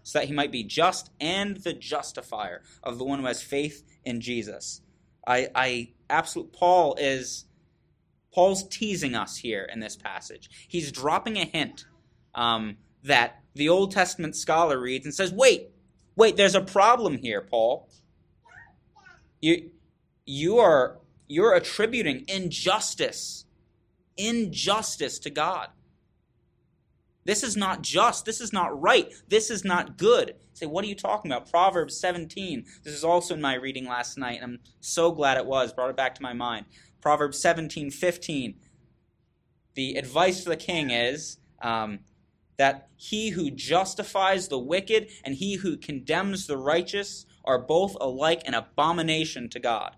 so 0.05 0.21
that 0.21 0.29
he 0.29 0.33
might 0.33 0.53
be 0.53 0.63
just 0.63 1.11
and 1.21 1.57
the 1.59 1.73
justifier 1.73 2.63
of 2.83 2.99
the 2.99 3.05
one 3.05 3.19
who 3.19 3.27
has 3.27 3.43
faith 3.43 3.83
in 4.05 4.21
Jesus 4.21 4.81
I 5.27 5.49
I 5.55 5.89
absolute 6.11 6.53
Paul 6.53 6.97
is 6.99 7.47
Paul's 8.33 8.67
teasing 8.69 9.15
us 9.15 9.37
here 9.37 9.69
in 9.73 9.81
this 9.81 9.97
passage. 9.97 10.51
He's 10.69 10.91
dropping 10.91 11.37
a 11.37 11.45
hint 11.45 11.87
um, 12.35 12.77
that 13.05 13.43
the 13.55 13.69
Old 13.69 13.93
Testament 13.93 14.35
scholar 14.35 14.81
reads 14.81 15.05
and 15.05 15.15
says, 15.15 15.33
wait, 15.33 15.71
wait, 16.17 16.37
there's 16.37 16.57
a 16.57 16.61
problem 16.61 17.19
here, 17.19 17.41
Paul. 17.41 17.89
You, 19.41 19.71
you 20.27 20.59
are 20.59 20.99
you're 21.27 21.55
attributing 21.55 22.25
injustice, 22.29 23.47
injustice 24.17 25.19
to 25.21 25.31
God. 25.31 25.69
This 27.25 27.43
is 27.43 27.57
not 27.57 27.83
just. 27.83 28.25
This 28.25 28.41
is 28.41 28.53
not 28.53 28.81
right. 28.81 29.13
This 29.29 29.51
is 29.51 29.65
not 29.65 29.97
good. 29.97 30.29
You 30.29 30.35
say, 30.55 30.67
what 30.67 30.85
are 30.85 30.89
you 30.89 30.95
talking 30.95 31.31
about? 31.31 31.51
Proverbs 31.51 31.99
17. 31.99 32.65
This 32.83 32.93
is 32.93 33.05
also 33.05 33.35
in 33.35 33.41
my 33.41 33.55
reading 33.55 33.87
last 33.87 34.19
night, 34.19 34.41
and 34.43 34.55
I'm 34.55 34.61
so 34.81 35.11
glad 35.11 35.39
it 35.39 35.47
was. 35.47 35.73
Brought 35.73 35.91
it 35.91 35.97
back 35.97 36.15
to 36.17 36.23
my 36.23 36.35
mind. 36.35 36.67
Proverbs 37.01 37.41
17, 37.41 37.91
15. 37.91 38.55
The 39.75 39.97
advice 39.97 40.43
for 40.43 40.51
the 40.51 40.57
king 40.57 40.91
is 40.91 41.39
um, 41.61 42.01
that 42.57 42.89
he 42.97 43.31
who 43.31 43.51
justifies 43.51 44.49
the 44.49 44.59
wicked 44.59 45.09
and 45.25 45.35
he 45.35 45.57
who 45.57 45.77
condemns 45.77 46.47
the 46.47 46.57
righteous 46.57 47.27
are 47.45 47.59
both 47.59 47.97
alike 48.01 48.43
an 48.47 48.55
abomination 48.55 49.49
to 49.51 49.59
God. 49.59 49.97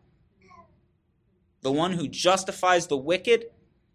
The 1.63 1.73
one 1.73 1.93
who 1.93 2.09
justifies 2.09 2.87
the 2.87 2.97
wicked, 2.97 3.47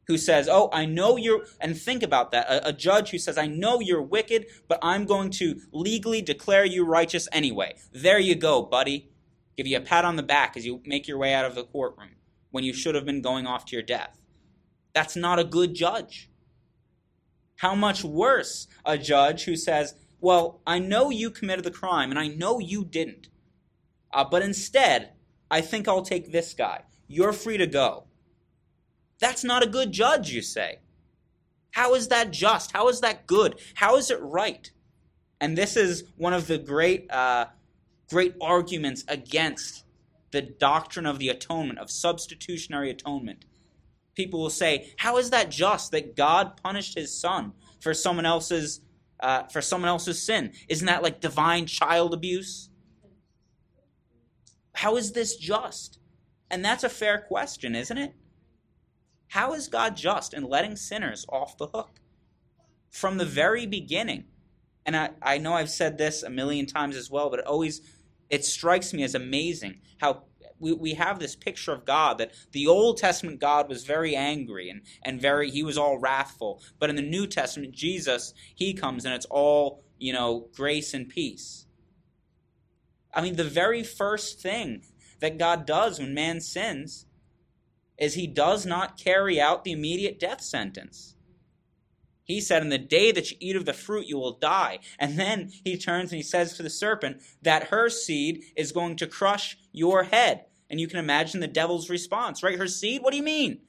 who 0.08 0.18
says, 0.18 0.48
Oh, 0.50 0.70
I 0.74 0.86
know 0.86 1.18
you're, 1.18 1.46
and 1.60 1.80
think 1.80 2.04
about 2.04 2.32
that. 2.32 2.48
A, 2.50 2.70
a, 2.70 2.74
judge 2.74 3.12
who 3.12 3.18
says, 3.18 3.38
I 3.38 3.48
know 3.48 3.80
you're 3.80 4.02
wicked, 4.02 4.48
but 4.68 4.80
I'm 4.82 5.06
going 5.06 5.30
to 5.32 5.60
legally 5.72 6.22
declare 6.22 6.66
you 6.66 6.86
righteous 6.86 7.28
anyway. 7.32 7.76
There 7.92 8.20
you 8.20 8.36
go, 8.36 8.62
buddy. 8.62 9.12
Give 9.58 9.68
you 9.68 9.78
a 9.78 9.82
pat 9.82 10.06
on 10.06 10.16
the 10.16 10.24
back 10.24 10.58
as 10.58 10.66
you 10.66 10.82
make 10.86 11.08
your 11.08 11.18
way 11.18 11.34
out 11.34 11.46
of 11.46 11.56
the 11.56 11.64
courtroom 11.64 12.16
when 12.50 12.64
you 12.64 12.74
should 12.74 12.96
have 12.96 13.06
been 13.06 13.22
going 13.22 13.46
off 13.46 13.66
to 13.66 13.76
your 13.76 13.84
death. 13.84 14.18
That's 14.94 15.16
not 15.16 15.40
a 15.40 15.44
good 15.44 15.74
judge. 15.74 16.30
How 17.58 17.76
much 17.76 18.04
worse 18.04 18.68
a 18.86 18.98
judge 18.98 19.46
who 19.46 19.56
says, 19.56 19.94
Well, 20.20 20.62
I 20.66 20.80
know 20.80 21.10
you 21.10 21.30
committed 21.30 21.64
the 21.64 21.72
crime 21.72 22.10
and 22.10 22.20
I 22.20 22.28
know 22.28 22.60
you 22.60 22.84
didn't, 22.84 23.28
uh, 24.12 24.24
but 24.24 24.42
instead, 24.42 25.14
I 25.50 25.62
think 25.62 25.88
I'll 25.88 26.02
take 26.02 26.32
this 26.32 26.54
guy. 26.54 26.84
You're 27.08 27.34
free 27.34 27.58
to 27.58 27.68
go. 27.68 28.06
That's 29.22 29.44
not 29.44 29.64
a 29.64 29.68
good 29.68 29.92
judge, 29.92 30.32
you 30.32 30.42
say. 30.42 30.80
How 31.72 31.94
is 31.94 32.10
that 32.10 32.32
just? 32.32 32.72
How 32.74 32.90
is 32.90 33.00
that 33.02 33.28
good? 33.28 33.62
How 33.76 33.96
is 33.96 34.12
it 34.12 34.20
right? 34.22 34.70
And 35.40 35.58
this 35.58 35.78
is 35.78 36.04
one 36.18 36.34
of 36.34 36.48
the 36.48 36.58
great, 36.58 37.10
uh, 37.10 37.46
great 38.10 38.36
arguments 38.42 39.06
against 39.08 39.86
the 40.32 40.42
doctrine 40.42 41.06
of 41.06 41.20
the 41.20 41.30
atonement, 41.30 41.80
of 41.80 41.90
substitutionary 41.92 42.90
atonement. 42.90 43.46
People 44.16 44.42
will 44.42 44.50
say, 44.50 44.94
"How 44.98 45.18
is 45.18 45.30
that 45.30 45.50
just 45.50 45.92
that 45.92 46.16
God 46.16 46.58
punished 46.62 46.98
His 46.98 47.18
Son 47.18 47.54
for 47.80 47.94
someone 47.94 48.26
else's 48.26 48.82
uh, 49.20 49.44
for 49.44 49.62
someone 49.62 49.88
else's 49.88 50.22
sin? 50.22 50.52
Isn't 50.68 50.88
that 50.88 51.04
like 51.04 51.22
divine 51.22 51.68
child 51.68 52.14
abuse? 52.14 52.70
How 54.74 54.98
is 54.98 55.14
this 55.14 55.38
just?" 55.38 56.00
And 56.50 56.66
that's 56.66 56.84
a 56.84 56.90
fair 56.90 57.20
question, 57.20 57.76
isn't 57.76 57.98
it? 57.98 58.14
How 59.32 59.54
is 59.54 59.70
God 59.70 59.96
just 59.96 60.34
in 60.34 60.44
letting 60.44 60.76
sinners 60.76 61.26
off 61.30 61.58
the 61.58 61.68
hook? 61.68 62.02
From 62.90 63.18
the 63.18 63.26
very 63.26 63.66
beginning, 63.66 64.26
and 64.86 64.94
I, 64.94 65.12
I 65.22 65.38
know 65.38 65.54
I've 65.54 65.70
said 65.70 65.98
this 65.98 66.22
a 66.22 66.30
million 66.30 66.66
times 66.66 66.98
as 66.98 67.10
well, 67.10 67.30
but 67.30 67.40
it 67.40 67.46
always 67.46 67.80
it 68.30 68.44
strikes 68.44 68.94
me 68.94 69.04
as 69.04 69.16
amazing 69.16 69.80
how 70.02 70.24
we, 70.60 70.74
we 70.74 70.96
have 70.96 71.20
this 71.20 71.38
picture 71.38 71.72
of 71.72 71.86
God 71.86 72.18
that 72.18 72.34
the 72.52 72.68
Old 72.68 72.98
Testament 72.98 73.40
God 73.40 73.70
was 73.70 73.86
very 73.86 74.18
angry 74.18 74.70
and, 74.70 74.82
and 75.02 75.22
very 75.22 75.50
he 75.50 75.64
was 75.64 75.78
all 75.78 75.98
wrathful. 75.98 76.62
But 76.78 76.90
in 76.90 76.98
the 76.98 77.02
New 77.02 77.26
Testament, 77.26 77.72
Jesus, 77.74 78.34
he 78.54 78.74
comes 78.74 79.06
and 79.06 79.14
it's 79.14 79.28
all, 79.28 79.82
you 79.98 80.12
know, 80.12 80.50
grace 80.54 80.94
and 80.94 81.08
peace. 81.08 81.68
I 83.14 83.22
mean, 83.22 83.38
the 83.38 83.46
very 83.46 83.84
first 83.84 84.42
thing 84.42 84.84
that 85.22 85.38
God 85.38 85.66
does 85.66 86.00
when 86.00 86.14
man 86.14 86.42
sins 86.42 87.06
is 88.02 88.16
he 88.16 88.26
does 88.26 88.66
not 88.66 88.98
carry 88.98 89.40
out 89.40 89.64
the 89.64 89.72
immediate 89.72 90.20
death 90.20 90.42
sentence. 90.42 91.16
He 92.24 92.42
said, 92.42 92.64
In 92.64 92.70
the 92.70 92.80
day 92.80 93.12
that 93.12 93.30
you 93.30 93.38
eat 93.40 93.56
of 93.56 93.66
the 93.66 93.74
fruit, 93.74 94.08
you 94.08 94.18
will 94.18 94.40
die. 94.40 94.80
And 94.98 95.20
then 95.20 95.52
he 95.64 95.78
turns 95.78 96.12
and 96.12 96.18
he 96.18 96.24
says 96.24 96.58
to 96.58 96.64
the 96.64 96.70
serpent 96.70 97.22
that 97.44 97.68
her 97.68 97.90
seed 97.90 98.44
is 98.58 98.72
going 98.72 98.96
to 98.98 99.08
crush 99.08 99.56
your 99.72 100.04
head. 100.04 100.46
And 100.68 100.80
you 100.80 100.88
can 100.88 100.98
imagine 100.98 101.42
the 101.42 101.48
devil's 101.48 101.90
response, 101.90 102.42
right? 102.42 102.58
Her 102.58 102.68
seed? 102.68 103.04
What 103.04 103.12
do 103.12 103.18
you 103.18 103.24
mean? 103.24 103.60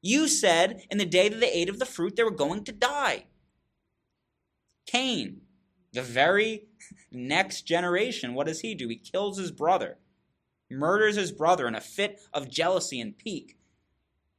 You 0.00 0.28
said 0.28 0.82
in 0.90 0.96
the 0.96 1.04
day 1.04 1.28
that 1.28 1.38
they 1.38 1.52
ate 1.52 1.68
of 1.68 1.78
the 1.78 1.86
fruit, 1.86 2.16
they 2.16 2.24
were 2.24 2.30
going 2.30 2.64
to 2.64 2.72
die. 2.72 3.26
Cain, 4.86 5.42
the 5.92 6.02
very 6.02 6.64
next 7.12 7.62
generation, 7.62 8.32
what 8.32 8.46
does 8.46 8.60
he 8.60 8.74
do? 8.74 8.88
He 8.88 8.96
kills 8.96 9.38
his 9.38 9.50
brother, 9.50 9.98
murders 10.72 11.16
his 11.16 11.32
brother 11.32 11.68
in 11.68 11.74
a 11.74 11.80
fit 11.80 12.20
of 12.32 12.50
jealousy 12.50 13.00
and 13.00 13.16
pique. 13.16 13.56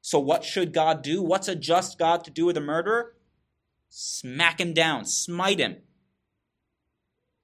So, 0.02 0.20
what 0.20 0.44
should 0.44 0.74
God 0.74 1.02
do? 1.02 1.22
What's 1.22 1.48
a 1.48 1.56
just 1.56 1.98
God 1.98 2.24
to 2.26 2.32
do 2.32 2.46
with 2.46 2.58
a 2.58 2.62
murderer? 2.62 3.16
Smack 3.90 4.60
him 4.60 4.74
down, 4.74 5.06
smite 5.06 5.60
him. 5.60 5.78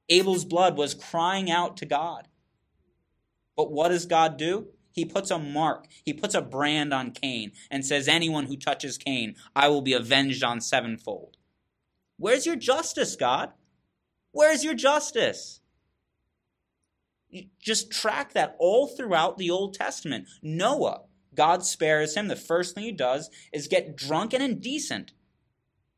Abel's 0.09 0.45
blood 0.45 0.77
was 0.77 0.93
crying 0.93 1.49
out 1.49 1.77
to 1.77 1.85
God. 1.85 2.27
But 3.55 3.71
what 3.71 3.89
does 3.89 4.05
God 4.05 4.37
do? 4.37 4.69
He 4.91 5.05
puts 5.05 5.31
a 5.31 5.39
mark, 5.39 5.87
he 6.03 6.13
puts 6.13 6.35
a 6.35 6.41
brand 6.41 6.93
on 6.93 7.11
Cain 7.11 7.51
and 7.69 7.85
says, 7.85 8.07
Anyone 8.07 8.47
who 8.47 8.57
touches 8.57 8.97
Cain, 8.97 9.35
I 9.55 9.67
will 9.69 9.81
be 9.81 9.93
avenged 9.93 10.43
on 10.43 10.59
sevenfold. 10.59 11.37
Where's 12.17 12.45
your 12.45 12.57
justice, 12.57 13.15
God? 13.15 13.53
Where's 14.31 14.63
your 14.63 14.73
justice? 14.73 15.61
Just 17.59 17.91
track 17.91 18.33
that 18.33 18.55
all 18.59 18.87
throughout 18.87 19.37
the 19.37 19.49
Old 19.49 19.73
Testament. 19.73 20.27
Noah, 20.41 21.01
God 21.35 21.65
spares 21.65 22.15
him. 22.15 22.27
The 22.27 22.35
first 22.35 22.75
thing 22.75 22.83
he 22.83 22.91
does 22.91 23.29
is 23.53 23.67
get 23.67 23.95
drunk 23.95 24.33
and 24.33 24.43
indecent 24.43 25.13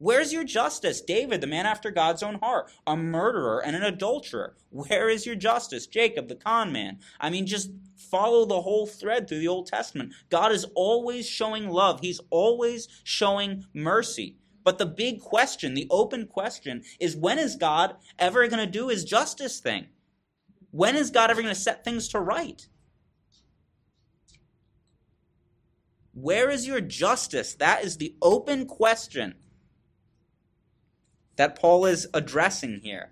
Where's 0.02 0.34
your 0.34 0.44
justice? 0.44 1.00
David, 1.00 1.42
the 1.42 1.48
man 1.48 1.68
after 1.68 1.92
God's 1.92 2.24
own 2.24 2.40
heart, 2.40 2.72
a 2.88 2.98
murderer 2.98 3.64
and 3.64 3.76
an 3.76 3.84
adulterer. 3.84 4.56
Where 4.72 5.10
is 5.10 5.28
your 5.28 5.36
justice? 5.36 5.86
Jacob, 5.86 6.28
the 6.28 6.34
con 6.34 6.72
man. 6.72 6.98
I 7.20 7.30
mean, 7.30 7.46
just 7.46 7.70
follow 7.96 8.46
the 8.46 8.62
whole 8.62 8.88
thread 8.88 9.28
through 9.28 9.42
the 9.42 9.48
Old 9.48 9.68
Testament. 9.68 10.14
God 10.32 10.52
is 10.52 10.66
always 10.74 11.30
showing 11.30 11.70
love, 11.70 12.00
He's 12.00 12.20
always 12.32 12.88
showing 13.04 13.66
mercy. 13.76 14.38
But 14.64 14.80
the 14.80 14.88
big 14.88 15.20
question, 15.20 15.76
the 15.76 15.86
open 15.92 16.26
question, 16.26 16.82
is 17.00 17.16
when 17.16 17.38
is 17.38 17.56
God 17.56 17.96
ever 18.18 18.48
going 18.48 18.66
to 18.66 18.72
do 18.72 18.88
His 18.88 19.04
justice 19.04 19.60
thing? 19.60 19.86
When 20.72 20.96
is 20.96 21.12
God 21.12 21.30
ever 21.30 21.42
going 21.42 21.54
to 21.54 21.60
set 21.60 21.84
things 21.84 22.08
to 22.10 22.20
right? 22.20 22.66
Where 26.14 26.50
is 26.50 26.68
your 26.68 26.82
justice? 26.82 27.54
That 27.56 27.84
is 27.84 27.98
the 27.98 28.16
open 28.22 28.66
question 28.66 29.36
that 31.36 31.58
Paul 31.58 31.86
is 31.86 32.08
addressing 32.14 32.82
here. 32.84 33.12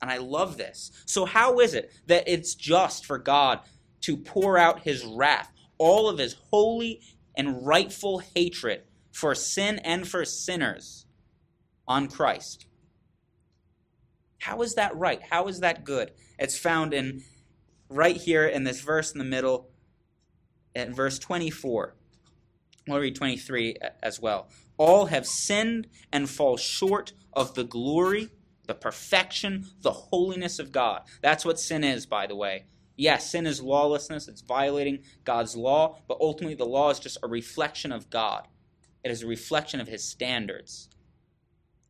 And 0.00 0.10
I 0.10 0.18
love 0.18 0.56
this. 0.56 0.92
So, 1.06 1.24
how 1.24 1.58
is 1.58 1.74
it 1.74 1.92
that 2.06 2.24
it's 2.26 2.54
just 2.54 3.04
for 3.04 3.18
God 3.18 3.60
to 4.02 4.16
pour 4.16 4.58
out 4.58 4.82
his 4.82 5.04
wrath, 5.04 5.52
all 5.78 6.08
of 6.08 6.18
his 6.18 6.36
holy 6.50 7.00
and 7.36 7.66
rightful 7.66 8.18
hatred 8.34 8.82
for 9.10 9.34
sin 9.34 9.78
and 9.80 10.06
for 10.06 10.24
sinners 10.24 11.06
on 11.88 12.08
Christ? 12.08 12.66
How 14.46 14.62
is 14.62 14.76
that 14.76 14.96
right? 14.96 15.20
How 15.28 15.48
is 15.48 15.58
that 15.58 15.82
good? 15.82 16.12
It's 16.38 16.56
found 16.56 16.94
in 16.94 17.24
right 17.88 18.16
here 18.16 18.46
in 18.46 18.62
this 18.62 18.80
verse 18.80 19.10
in 19.10 19.18
the 19.18 19.24
middle, 19.24 19.70
at 20.72 20.90
verse 20.90 21.18
24. 21.18 21.96
We'll 22.86 23.00
read 23.00 23.16
23 23.16 23.74
as 24.00 24.20
well. 24.20 24.48
All 24.76 25.06
have 25.06 25.26
sinned 25.26 25.88
and 26.12 26.30
fall 26.30 26.56
short 26.56 27.12
of 27.32 27.54
the 27.54 27.64
glory, 27.64 28.28
the 28.68 28.74
perfection, 28.74 29.66
the 29.80 29.90
holiness 29.90 30.60
of 30.60 30.70
God. 30.70 31.02
That's 31.22 31.44
what 31.44 31.58
sin 31.58 31.82
is, 31.82 32.06
by 32.06 32.28
the 32.28 32.36
way. 32.36 32.66
Yes, 32.94 33.28
sin 33.28 33.48
is 33.48 33.60
lawlessness, 33.60 34.28
it's 34.28 34.42
violating 34.42 35.00
God's 35.24 35.56
law, 35.56 35.98
but 36.06 36.18
ultimately 36.20 36.54
the 36.54 36.66
law 36.66 36.90
is 36.90 37.00
just 37.00 37.18
a 37.20 37.26
reflection 37.26 37.90
of 37.90 38.10
God. 38.10 38.46
It 39.02 39.10
is 39.10 39.24
a 39.24 39.26
reflection 39.26 39.80
of 39.80 39.88
His 39.88 40.08
standards. 40.08 40.88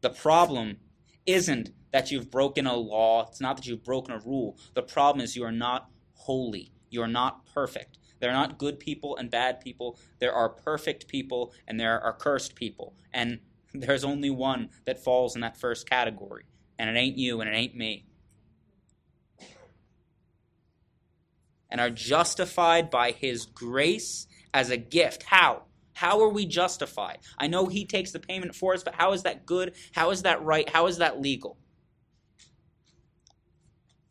The 0.01 0.09
problem 0.09 0.79
isn't 1.27 1.71
that 1.97 2.11
you've 2.11 2.31
broken 2.31 2.67
a 2.67 2.77
law, 2.77 3.27
it's 3.27 3.41
not 3.41 3.57
that 3.57 3.67
you've 3.67 3.83
broken 3.83 4.13
a 4.13 4.19
rule. 4.19 4.59
The 4.75 4.83
problem 4.83 5.25
is 5.25 5.35
you 5.35 5.45
are 5.45 5.51
not 5.51 5.89
holy, 6.13 6.71
you 6.91 7.01
are 7.01 7.09
not 7.09 7.47
perfect. 7.47 7.97
There 8.21 8.29
are 8.29 8.35
not 8.35 8.59
good 8.59 8.79
people 8.79 9.17
and 9.17 9.31
bad 9.31 9.63
people. 9.63 9.99
There 10.19 10.35
are 10.35 10.51
perfect 10.51 11.09
people 11.09 11.55
and 11.67 11.81
there 11.81 11.99
are 11.99 12.13
cursed 12.13 12.55
people. 12.55 12.95
And 13.15 13.41
there's 13.73 14.05
only 14.05 14.29
one 14.29 14.69
that 14.85 15.03
falls 15.03 15.35
in 15.35 15.41
that 15.41 15.57
first 15.57 15.89
category, 15.89 16.45
and 16.79 16.91
it 16.91 17.01
ain't 17.01 17.17
you 17.17 17.41
and 17.41 17.49
it 17.49 17.55
ain't 17.55 17.75
me. 17.75 18.05
And 21.71 21.81
are 21.81 21.89
justified 21.89 22.91
by 22.91 23.13
his 23.13 23.47
grace 23.47 24.27
as 24.53 24.69
a 24.69 24.77
gift. 24.77 25.23
How? 25.23 25.63
How 25.95 26.21
are 26.21 26.29
we 26.29 26.45
justified? 26.45 27.21
I 27.39 27.47
know 27.47 27.69
he 27.69 27.87
takes 27.87 28.11
the 28.13 28.21
payment 28.21 28.55
for 28.55 28.75
us, 28.75 28.85
but 28.85 28.97
how 28.97 29.15
is 29.15 29.23
that 29.23 29.47
good? 29.47 29.75
How 29.93 30.11
is 30.11 30.23
that 30.23 30.43
right? 30.43 30.69
How 30.69 30.89
is 30.89 30.99
that 30.99 31.23
legal? 31.23 31.57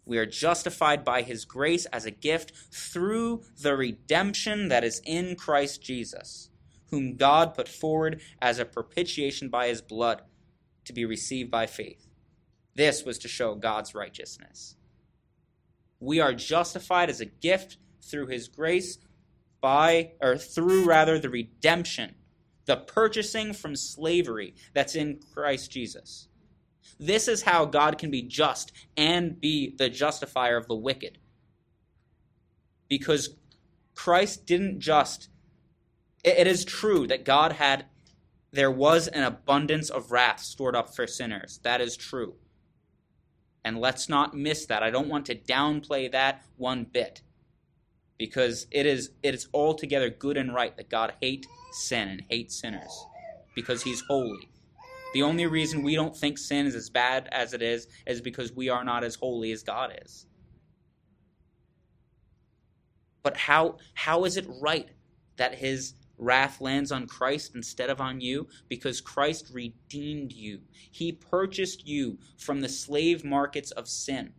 We 0.05 0.17
are 0.17 0.25
justified 0.25 1.03
by 1.03 1.23
his 1.23 1.45
grace 1.45 1.85
as 1.87 2.05
a 2.05 2.11
gift 2.11 2.51
through 2.71 3.43
the 3.59 3.75
redemption 3.75 4.69
that 4.69 4.83
is 4.83 5.01
in 5.05 5.35
Christ 5.35 5.81
Jesus 5.81 6.49
whom 6.95 7.15
God 7.15 7.53
put 7.53 7.67
forward 7.67 8.21
as 8.41 8.59
a 8.59 8.65
propitiation 8.65 9.49
by 9.49 9.67
his 9.67 9.81
blood 9.81 10.21
to 10.85 10.93
be 10.93 11.05
received 11.05 11.51
by 11.51 11.65
faith. 11.65 12.07
This 12.75 13.03
was 13.03 13.17
to 13.19 13.27
show 13.27 13.55
God's 13.55 13.95
righteousness. 13.95 14.75
We 15.99 16.19
are 16.19 16.33
justified 16.33 17.09
as 17.09 17.21
a 17.21 17.25
gift 17.25 17.77
through 18.01 18.27
his 18.27 18.47
grace 18.47 18.97
by 19.61 20.11
or 20.21 20.37
through 20.37 20.85
rather 20.85 21.17
the 21.17 21.29
redemption, 21.29 22.15
the 22.65 22.77
purchasing 22.77 23.53
from 23.53 23.75
slavery 23.75 24.55
that's 24.73 24.95
in 24.95 25.19
Christ 25.33 25.71
Jesus. 25.71 26.27
This 26.99 27.27
is 27.27 27.43
how 27.43 27.65
God 27.65 27.97
can 27.97 28.10
be 28.10 28.21
just 28.21 28.71
and 28.95 29.39
be 29.39 29.75
the 29.77 29.89
justifier 29.89 30.58
of 30.58 30.67
the 30.67 30.75
wicked. 30.75 31.17
Because 32.88 33.36
Christ 33.93 34.45
didn't 34.45 34.79
just 34.79 35.29
it 36.25 36.47
is 36.47 36.65
true 36.65 37.05
that 37.08 37.23
God 37.23 37.53
had, 37.53 37.86
there 38.51 38.71
was 38.71 39.08
an 39.08 39.23
abundance 39.23 39.91
of 39.91 40.12
wrath 40.12 40.39
stored 40.39 40.75
up 40.75 40.95
for 40.95 41.05
sinners. 41.05 41.60
That 41.62 41.81
is 41.81 41.95
true. 41.95 42.36
And 43.63 43.79
let's 43.79 44.10
not 44.10 44.36
miss 44.36 44.65
that. 44.65 44.81
I 44.81 44.89
don't 44.89 45.08
want 45.08 45.27
to 45.27 45.36
downplay 45.36 46.12
that 46.12 46.43
one 46.58 46.86
bit. 46.91 47.21
Because 48.17 48.65
it 48.71 48.86
is 48.86 49.12
it 49.21 49.36
is 49.36 49.49
altogether 49.53 50.10
good 50.10 50.38
and 50.38 50.53
right 50.53 50.75
that 50.77 50.89
God 50.89 51.13
hate 51.21 51.45
sin 51.73 52.08
and 52.08 52.23
hate 52.29 52.51
sinners. 52.51 53.05
Because 53.55 53.84
he's 53.84 54.01
holy. 54.08 54.49
The 55.15 55.23
only 55.23 55.45
reason 55.45 55.82
we 55.82 55.95
don't 55.95 56.13
think 56.13 56.38
sin 56.38 56.65
is 56.65 56.75
as 56.75 56.89
bad 56.89 57.30
as 57.32 57.54
it 57.54 57.62
is 57.62 57.88
is 58.06 58.19
because 58.19 58.51
we 58.51 58.67
are 58.67 58.84
not 58.84 59.01
as 59.01 59.15
holy 59.15 59.54
as 59.54 59.63
God 59.63 59.97
is. 60.04 60.25
But 63.23 63.38
how 63.38 63.78
how 63.93 64.25
is 64.25 64.36
it 64.36 64.45
right 64.62 64.89
that 65.38 65.56
his 65.56 65.93
wrath 66.17 66.60
lands 66.60 66.91
on 66.91 67.08
Christ 67.08 67.56
instead 67.56 67.89
of 67.89 68.01
on 68.01 68.19
you 68.19 68.49
because 68.67 68.99
Christ 68.99 69.51
redeemed 69.54 70.34
you. 70.34 70.60
He 70.91 71.13
purchased 71.13 71.88
you 71.88 72.19
from 72.38 72.60
the 72.60 72.67
slave 72.67 73.23
markets 73.23 73.71
of 73.71 73.88
sin. 73.88 74.34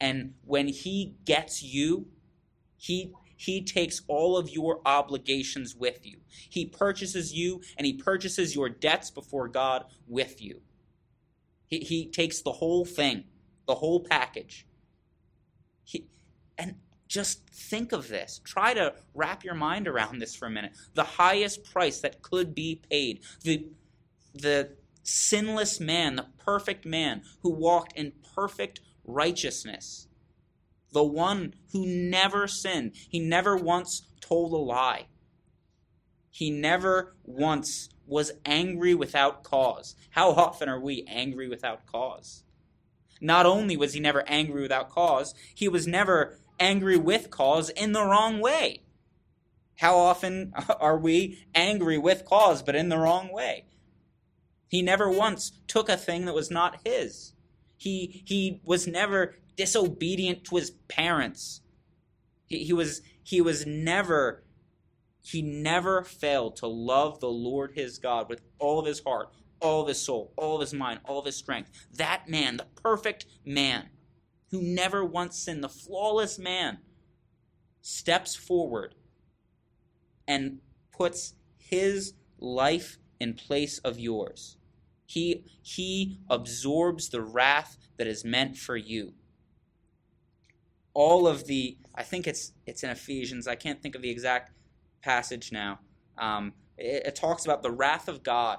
And 0.00 0.32
when 0.46 0.68
he 0.68 1.16
gets 1.26 1.62
you, 1.62 2.06
he 2.78 3.12
he 3.38 3.62
takes 3.62 4.02
all 4.08 4.36
of 4.36 4.50
your 4.50 4.80
obligations 4.84 5.76
with 5.76 6.04
you. 6.04 6.18
He 6.50 6.66
purchases 6.66 7.32
you 7.32 7.62
and 7.76 7.86
he 7.86 7.92
purchases 7.92 8.54
your 8.54 8.68
debts 8.68 9.10
before 9.12 9.46
God 9.46 9.84
with 10.08 10.42
you. 10.42 10.60
He, 11.68 11.78
he 11.78 12.10
takes 12.10 12.42
the 12.42 12.50
whole 12.50 12.84
thing, 12.84 13.24
the 13.68 13.76
whole 13.76 14.00
package. 14.00 14.66
He, 15.84 16.08
and 16.58 16.74
just 17.06 17.48
think 17.48 17.92
of 17.92 18.08
this. 18.08 18.40
Try 18.42 18.74
to 18.74 18.94
wrap 19.14 19.44
your 19.44 19.54
mind 19.54 19.86
around 19.86 20.18
this 20.18 20.34
for 20.34 20.46
a 20.46 20.50
minute. 20.50 20.72
The 20.94 21.04
highest 21.04 21.62
price 21.62 22.00
that 22.00 22.22
could 22.22 22.56
be 22.56 22.82
paid. 22.90 23.20
The, 23.44 23.68
the 24.34 24.72
sinless 25.04 25.78
man, 25.78 26.16
the 26.16 26.26
perfect 26.38 26.84
man 26.84 27.22
who 27.42 27.50
walked 27.50 27.92
in 27.96 28.14
perfect 28.34 28.80
righteousness. 29.04 30.07
The 30.92 31.04
one 31.04 31.54
who 31.72 31.86
never 31.86 32.48
sinned. 32.48 32.92
He 33.08 33.20
never 33.20 33.56
once 33.56 34.02
told 34.20 34.52
a 34.52 34.56
lie. 34.56 35.06
He 36.30 36.50
never 36.50 37.14
once 37.24 37.88
was 38.06 38.32
angry 38.46 38.94
without 38.94 39.44
cause. 39.44 39.94
How 40.10 40.30
often 40.30 40.68
are 40.68 40.80
we 40.80 41.04
angry 41.08 41.48
without 41.48 41.86
cause? 41.86 42.44
Not 43.20 43.46
only 43.46 43.76
was 43.76 43.94
he 43.94 44.00
never 44.00 44.26
angry 44.28 44.62
without 44.62 44.88
cause, 44.90 45.34
he 45.54 45.68
was 45.68 45.86
never 45.86 46.38
angry 46.60 46.96
with 46.96 47.30
cause 47.30 47.68
in 47.70 47.92
the 47.92 48.04
wrong 48.04 48.40
way. 48.40 48.82
How 49.76 49.96
often 49.96 50.52
are 50.80 50.98
we 50.98 51.46
angry 51.54 51.98
with 51.98 52.24
cause 52.24 52.62
but 52.62 52.76
in 52.76 52.88
the 52.88 52.98
wrong 52.98 53.32
way? 53.32 53.66
He 54.68 54.82
never 54.82 55.10
once 55.10 55.52
took 55.66 55.88
a 55.88 55.96
thing 55.96 56.26
that 56.26 56.34
was 56.34 56.50
not 56.50 56.80
his. 56.84 57.32
He, 57.76 58.22
he 58.26 58.60
was 58.64 58.86
never 58.86 59.36
disobedient 59.58 60.44
to 60.44 60.56
his 60.56 60.70
parents. 60.70 61.60
He, 62.46 62.64
he, 62.64 62.72
was, 62.72 63.02
he 63.22 63.42
was 63.42 63.66
never, 63.66 64.44
he 65.20 65.42
never 65.42 66.02
failed 66.02 66.56
to 66.56 66.66
love 66.66 67.20
the 67.20 67.28
Lord 67.28 67.72
his 67.74 67.98
God 67.98 68.30
with 68.30 68.40
all 68.58 68.78
of 68.78 68.86
his 68.86 69.00
heart, 69.00 69.28
all 69.60 69.82
of 69.82 69.88
his 69.88 70.00
soul, 70.00 70.32
all 70.36 70.54
of 70.54 70.60
his 70.62 70.72
mind, 70.72 71.00
all 71.04 71.18
of 71.18 71.26
his 71.26 71.36
strength. 71.36 71.70
That 71.92 72.28
man, 72.28 72.56
the 72.56 72.66
perfect 72.82 73.26
man, 73.44 73.90
who 74.50 74.62
never 74.62 75.04
once 75.04 75.36
sinned, 75.36 75.62
the 75.62 75.68
flawless 75.68 76.38
man, 76.38 76.78
steps 77.82 78.34
forward 78.36 78.94
and 80.26 80.60
puts 80.96 81.34
his 81.58 82.14
life 82.38 82.98
in 83.20 83.34
place 83.34 83.78
of 83.78 83.98
yours. 83.98 84.56
He, 85.04 85.44
he 85.62 86.20
absorbs 86.30 87.08
the 87.08 87.22
wrath 87.22 87.76
that 87.96 88.06
is 88.06 88.24
meant 88.24 88.56
for 88.56 88.76
you. 88.76 89.14
All 90.98 91.28
of 91.28 91.46
the, 91.46 91.76
I 91.94 92.02
think 92.02 92.26
it's, 92.26 92.52
it's 92.66 92.82
in 92.82 92.90
Ephesians, 92.90 93.46
I 93.46 93.54
can't 93.54 93.80
think 93.80 93.94
of 93.94 94.02
the 94.02 94.10
exact 94.10 94.50
passage 95.02 95.52
now. 95.52 95.78
Um, 96.18 96.54
it, 96.76 97.06
it 97.06 97.14
talks 97.14 97.44
about 97.44 97.62
the 97.62 97.70
wrath 97.70 98.08
of 98.08 98.22
God 98.22 98.58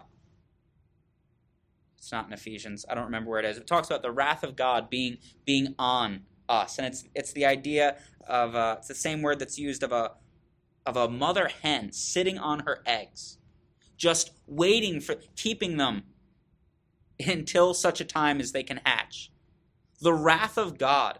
it's 1.99 2.12
not 2.12 2.28
in 2.28 2.34
Ephesians. 2.34 2.86
I 2.89 2.95
don't 2.95 3.06
remember 3.06 3.30
where 3.30 3.39
it 3.39 3.45
is. 3.45 3.58
It 3.58 3.67
talks 3.67 3.88
about 3.89 4.02
the 4.02 4.12
wrath 4.12 4.43
of 4.43 4.56
God 4.56 4.89
being 4.89 5.17
being 5.45 5.75
on 5.78 6.21
us, 6.47 6.78
and 6.78 6.88
it's 6.88 7.04
it's 7.13 7.34
the 7.34 7.45
idea 7.45 7.97
of 8.25 8.56
uh, 8.56 8.75
it's 8.80 8.88
the 8.88 8.95
same 8.95 9.21
word 9.21 9.39
that's 9.39 9.60
used 9.60 9.84
of 9.84 9.91
a 9.91 10.12
of 10.86 10.95
a 10.95 11.10
mother 11.10 11.49
hen 11.62 11.91
sitting 11.91 12.38
on 12.38 12.62
her 12.62 12.82
eggs, 12.86 13.38
just 13.97 14.32
waiting 14.47 15.02
for 15.02 15.15
keeping 15.36 15.78
them 15.78 16.04
until 17.28 17.73
such 17.73 17.99
a 17.99 18.06
time 18.06 18.39
as 18.39 18.54
they 18.54 18.63
can 18.63 18.80
hatch. 18.86 19.32
The 20.02 20.13
wrath 20.13 20.58
of 20.58 20.78
God. 20.78 21.19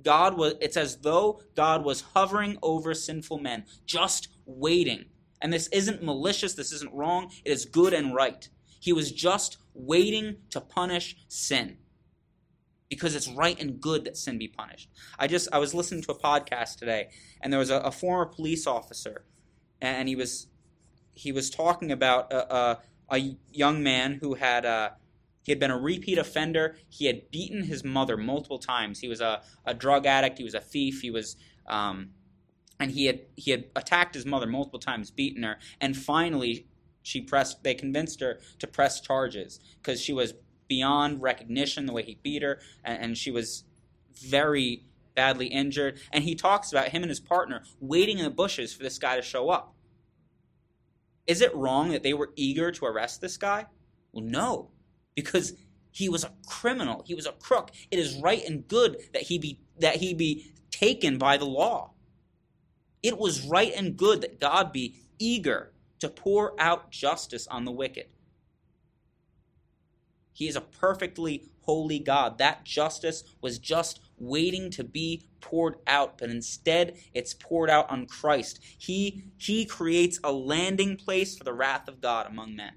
God 0.00 0.36
was 0.36 0.54
it's 0.60 0.76
as 0.76 0.98
though 0.98 1.42
God 1.54 1.84
was 1.84 2.00
hovering 2.14 2.58
over 2.62 2.94
sinful 2.94 3.38
men, 3.38 3.64
just 3.84 4.28
waiting. 4.46 5.06
And 5.40 5.52
this 5.52 5.66
isn't 5.68 6.02
malicious, 6.02 6.54
this 6.54 6.72
isn't 6.72 6.94
wrong, 6.94 7.30
it 7.44 7.50
is 7.50 7.64
good 7.64 7.92
and 7.92 8.14
right. 8.14 8.48
He 8.80 8.92
was 8.92 9.12
just 9.12 9.58
waiting 9.74 10.36
to 10.50 10.60
punish 10.60 11.16
sin. 11.28 11.78
Because 12.88 13.14
it's 13.14 13.28
right 13.28 13.58
and 13.60 13.80
good 13.80 14.04
that 14.04 14.16
sin 14.16 14.38
be 14.38 14.48
punished. 14.48 14.90
I 15.18 15.26
just 15.26 15.48
I 15.52 15.58
was 15.58 15.72
listening 15.72 16.02
to 16.02 16.12
a 16.12 16.18
podcast 16.18 16.76
today, 16.76 17.08
and 17.40 17.50
there 17.50 17.60
was 17.60 17.70
a, 17.70 17.78
a 17.78 17.90
former 17.90 18.26
police 18.26 18.66
officer, 18.66 19.24
and 19.80 20.08
he 20.08 20.16
was 20.16 20.48
he 21.14 21.32
was 21.32 21.48
talking 21.48 21.90
about 21.90 22.30
a, 22.32 22.54
a, 22.54 22.78
a 23.10 23.36
young 23.50 23.82
man 23.82 24.18
who 24.20 24.34
had 24.34 24.66
uh, 24.66 24.90
he 25.42 25.50
had 25.50 25.58
been 25.58 25.70
a 25.70 25.78
repeat 25.78 26.18
offender. 26.18 26.76
He 26.88 27.06
had 27.06 27.30
beaten 27.30 27.64
his 27.64 27.84
mother 27.84 28.16
multiple 28.16 28.58
times. 28.58 29.00
He 29.00 29.08
was 29.08 29.20
a, 29.20 29.42
a 29.64 29.74
drug 29.74 30.06
addict. 30.06 30.38
He 30.38 30.44
was 30.44 30.54
a 30.54 30.60
thief. 30.60 31.00
He 31.02 31.10
was, 31.10 31.36
um, 31.66 32.10
and 32.78 32.92
he 32.92 33.06
had 33.06 33.20
he 33.36 33.50
had 33.50 33.64
attacked 33.74 34.14
his 34.14 34.24
mother 34.24 34.46
multiple 34.46 34.78
times, 34.78 35.10
beaten 35.10 35.42
her, 35.42 35.58
and 35.80 35.96
finally 35.96 36.66
she 37.02 37.20
pressed. 37.20 37.64
They 37.64 37.74
convinced 37.74 38.20
her 38.20 38.38
to 38.60 38.66
press 38.66 39.00
charges 39.00 39.58
because 39.82 40.00
she 40.00 40.12
was 40.12 40.34
beyond 40.68 41.20
recognition 41.20 41.86
the 41.86 41.92
way 41.92 42.02
he 42.02 42.18
beat 42.22 42.42
her, 42.42 42.60
and, 42.84 43.02
and 43.02 43.18
she 43.18 43.30
was 43.30 43.64
very 44.14 44.84
badly 45.14 45.46
injured. 45.46 46.00
And 46.12 46.24
he 46.24 46.34
talks 46.34 46.70
about 46.70 46.88
him 46.88 47.02
and 47.02 47.10
his 47.10 47.20
partner 47.20 47.64
waiting 47.80 48.18
in 48.18 48.24
the 48.24 48.30
bushes 48.30 48.72
for 48.72 48.82
this 48.82 48.98
guy 48.98 49.16
to 49.16 49.22
show 49.22 49.50
up. 49.50 49.74
Is 51.26 51.40
it 51.40 51.54
wrong 51.54 51.90
that 51.90 52.02
they 52.02 52.14
were 52.14 52.32
eager 52.36 52.70
to 52.70 52.84
arrest 52.86 53.20
this 53.20 53.36
guy? 53.36 53.66
Well, 54.12 54.24
no 54.24 54.70
because 55.14 55.54
he 55.90 56.08
was 56.08 56.24
a 56.24 56.32
criminal. 56.46 57.04
He 57.06 57.14
was 57.14 57.26
a 57.26 57.32
crook. 57.32 57.70
It 57.90 57.98
is 57.98 58.16
right 58.16 58.42
and 58.44 58.66
good 58.66 58.98
that 59.12 59.22
he 59.22 59.38
be 59.38 59.60
that 59.78 59.96
he 59.96 60.14
be 60.14 60.52
taken 60.70 61.18
by 61.18 61.36
the 61.36 61.44
law. 61.44 61.92
It 63.02 63.18
was 63.18 63.46
right 63.46 63.72
and 63.74 63.96
good 63.96 64.22
that 64.22 64.40
God 64.40 64.72
be 64.72 64.96
eager 65.18 65.72
to 66.00 66.08
pour 66.08 66.58
out 66.60 66.90
justice 66.90 67.46
on 67.46 67.64
the 67.64 67.72
wicked. 67.72 68.06
He 70.32 70.48
is 70.48 70.56
a 70.56 70.62
perfectly 70.62 71.50
holy 71.60 71.98
God. 71.98 72.38
That 72.38 72.64
justice 72.64 73.22
was 73.40 73.58
just 73.58 74.00
waiting 74.18 74.70
to 74.72 74.82
be 74.82 75.28
poured 75.40 75.76
out, 75.86 76.18
but 76.18 76.30
instead 76.30 76.96
it's 77.12 77.34
poured 77.34 77.70
out 77.70 77.90
on 77.90 78.06
Christ. 78.06 78.60
He, 78.78 79.24
he 79.36 79.64
creates 79.64 80.18
a 80.24 80.32
landing 80.32 80.96
place 80.96 81.36
for 81.36 81.44
the 81.44 81.52
wrath 81.52 81.86
of 81.86 82.00
God 82.00 82.26
among 82.26 82.56
men 82.56 82.72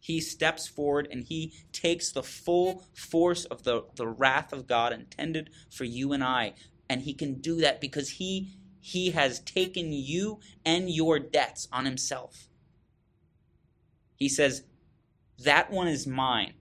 he 0.00 0.20
steps 0.20 0.66
forward 0.66 1.06
and 1.10 1.24
he 1.24 1.52
takes 1.72 2.10
the 2.10 2.22
full 2.22 2.84
force 2.94 3.44
of 3.44 3.62
the, 3.64 3.84
the 3.96 4.08
wrath 4.08 4.52
of 4.52 4.66
God 4.66 4.92
intended 4.92 5.50
for 5.70 5.84
you 5.84 6.12
and 6.12 6.24
I. 6.24 6.54
And 6.88 7.02
he 7.02 7.12
can 7.12 7.34
do 7.34 7.60
that 7.60 7.80
because 7.80 8.10
he 8.12 8.56
he 8.80 9.10
has 9.10 9.40
taken 9.40 9.92
you 9.92 10.40
and 10.64 10.90
your 10.90 11.18
debts 11.18 11.68
on 11.70 11.84
himself. 11.84 12.48
He 14.16 14.28
says, 14.28 14.64
That 15.44 15.70
one 15.70 15.86
is 15.86 16.06
mine. 16.06 16.54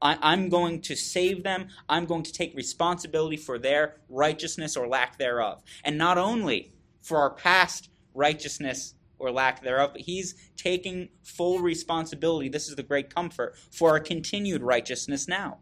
I, 0.00 0.34
am 0.34 0.50
going 0.50 0.82
to 0.82 0.94
save 0.94 1.42
them. 1.42 1.68
I'm 1.88 2.04
going 2.04 2.22
to 2.24 2.32
take 2.32 2.54
responsibility 2.54 3.38
for 3.38 3.58
their 3.58 3.96
righteousness 4.08 4.76
or 4.76 4.86
lack 4.86 5.18
thereof. 5.18 5.62
And 5.82 5.96
not 5.96 6.18
only 6.18 6.72
for 7.00 7.18
our 7.18 7.30
past 7.30 7.88
righteousness 8.12 8.94
or 9.18 9.30
lack 9.30 9.62
thereof, 9.62 9.90
but 9.92 10.02
he's 10.02 10.34
taking 10.56 11.08
full 11.22 11.60
responsibility. 11.60 12.48
This 12.48 12.68
is 12.68 12.76
the 12.76 12.82
great 12.82 13.14
comfort 13.14 13.56
for 13.70 13.90
our 13.90 14.00
continued 14.00 14.62
righteousness 14.62 15.28
now. 15.28 15.58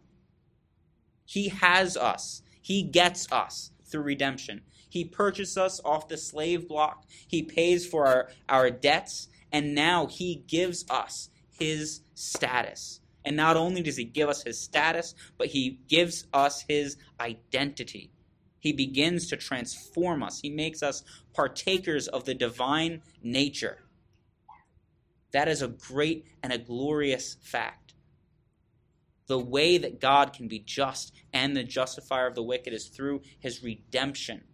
He 1.25 1.49
has 1.49 1.95
us, 1.95 2.41
he 2.61 2.83
gets 2.83 3.31
us 3.31 3.71
through 3.85 4.03
redemption. 4.03 4.61
He 4.89 5.05
purchased 5.05 5.57
us 5.57 5.81
off 5.83 6.07
the 6.07 6.17
slave 6.17 6.67
block, 6.67 7.05
he 7.27 7.41
pays 7.41 7.85
for 7.85 8.05
our, 8.05 8.29
our 8.47 8.69
debts, 8.69 9.27
and 9.51 9.73
now 9.73 10.07
he 10.07 10.43
gives 10.47 10.85
us 10.89 11.29
his 11.51 12.01
status. 12.13 12.99
And 13.25 13.35
not 13.35 13.55
only 13.55 13.81
does 13.81 13.95
he 13.95 14.03
give 14.03 14.29
us 14.29 14.43
his 14.43 14.59
status, 14.59 15.15
but 15.37 15.47
he 15.47 15.79
gives 15.87 16.25
us 16.33 16.65
his 16.67 16.97
identity. 17.19 18.11
He 18.63 18.71
begins 18.71 19.27
to 19.27 19.35
transform 19.35 20.23
us. 20.23 20.39
He 20.39 20.49
makes 20.49 20.81
us 20.81 21.03
partakers 21.33 22.07
of 22.07 22.23
the 22.23 22.33
divine 22.33 23.01
nature. 23.21 23.79
That 25.33 25.49
is 25.49 25.61
a 25.61 25.67
great 25.67 26.27
and 26.41 26.53
a 26.53 26.57
glorious 26.57 27.35
fact. 27.41 27.93
The 29.27 29.37
way 29.37 29.77
that 29.77 29.99
God 29.99 30.31
can 30.31 30.47
be 30.47 30.59
just 30.59 31.11
and 31.33 31.57
the 31.57 31.65
justifier 31.65 32.25
of 32.25 32.35
the 32.35 32.43
wicked 32.43 32.71
is 32.71 32.87
through 32.87 33.23
his 33.37 33.61
redemption, 33.61 34.45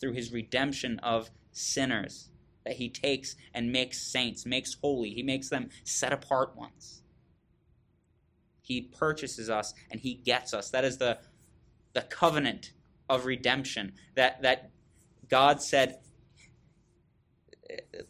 through 0.00 0.12
his 0.12 0.32
redemption 0.32 1.00
of 1.00 1.32
sinners 1.50 2.30
that 2.64 2.76
he 2.76 2.88
takes 2.88 3.34
and 3.52 3.72
makes 3.72 4.00
saints, 4.00 4.46
makes 4.46 4.74
holy. 4.74 5.10
He 5.10 5.24
makes 5.24 5.48
them 5.48 5.68
set 5.82 6.12
apart 6.12 6.56
ones. 6.56 7.02
He 8.60 8.82
purchases 8.82 9.50
us 9.50 9.74
and 9.90 9.98
he 9.98 10.14
gets 10.14 10.54
us. 10.54 10.70
That 10.70 10.84
is 10.84 10.98
the, 10.98 11.18
the 11.92 12.02
covenant 12.02 12.70
of 13.12 13.26
redemption. 13.26 13.92
That, 14.16 14.42
that 14.42 14.70
God 15.28 15.62
said, 15.62 15.98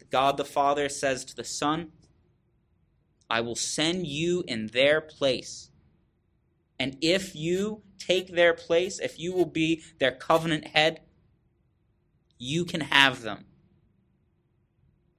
God 0.09 0.37
the 0.37 0.45
Father 0.45 0.87
says 0.89 1.25
to 1.25 1.35
the 1.35 1.43
Son, 1.43 1.91
I 3.29 3.41
will 3.41 3.55
send 3.55 4.07
you 4.07 4.43
in 4.47 4.67
their 4.67 5.01
place. 5.01 5.71
And 6.79 6.97
if 7.01 7.35
you 7.35 7.83
take 7.97 8.33
their 8.33 8.53
place, 8.53 8.99
if 8.99 9.19
you 9.19 9.33
will 9.33 9.45
be 9.45 9.81
their 9.99 10.11
covenant 10.11 10.67
head, 10.67 11.01
you 12.37 12.65
can 12.65 12.81
have 12.81 13.21
them. 13.21 13.45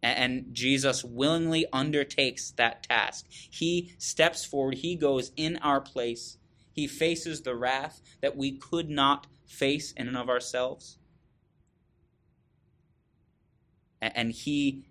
And 0.03 0.49
Jesus 0.53 1.03
willingly 1.03 1.65
undertakes 1.73 2.51
that 2.53 2.83
task. 2.83 3.27
He 3.29 3.95
steps 3.99 4.45
forward, 4.45 4.77
he 4.77 4.97
goes 4.97 5.33
in 5.37 5.57
our 5.59 5.81
place, 5.81 6.37
he 6.75 6.89
faces 6.89 7.43
the 7.43 7.55
wrath 7.55 8.01
that 8.21 8.37
we 8.37 8.51
could 8.51 8.91
not 8.91 9.29
face 9.47 9.93
in 9.93 10.09
and 10.09 10.17
of 10.17 10.29
ourselves. 10.29 10.99
And 14.03 14.33
he 14.33 14.85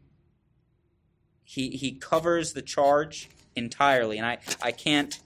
he 1.44 1.72
he 1.72 1.92
covers 1.92 2.54
the 2.54 2.62
charge 2.62 3.30
entirely. 3.56 4.18
And 4.18 4.26
I, 4.26 4.38
I 4.62 4.72
can't 4.72 5.20